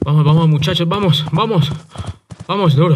Vamos, 0.03 0.23
vamos 0.23 0.47
muchachos, 0.47 0.87
vamos, 0.87 1.25
vamos. 1.31 1.71
Vamos, 2.47 2.75
duro. 2.75 2.95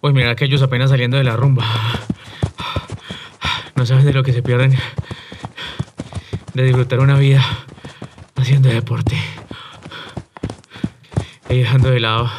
Pues 0.00 0.14
mira 0.14 0.36
que 0.36 0.44
ellos 0.44 0.62
apenas 0.62 0.90
saliendo 0.90 1.16
de 1.16 1.24
la 1.24 1.36
rumba. 1.36 1.64
No 3.74 3.86
sabes 3.86 4.04
de 4.04 4.12
lo 4.12 4.22
que 4.22 4.32
se 4.32 4.42
pierden. 4.42 4.76
De 6.54 6.64
disfrutar 6.64 7.00
una 7.00 7.16
vida 7.16 7.44
haciendo 8.36 8.68
deporte. 8.68 9.16
Y 11.48 11.58
dejando 11.58 11.90
de 11.90 12.00
lado 12.00 12.30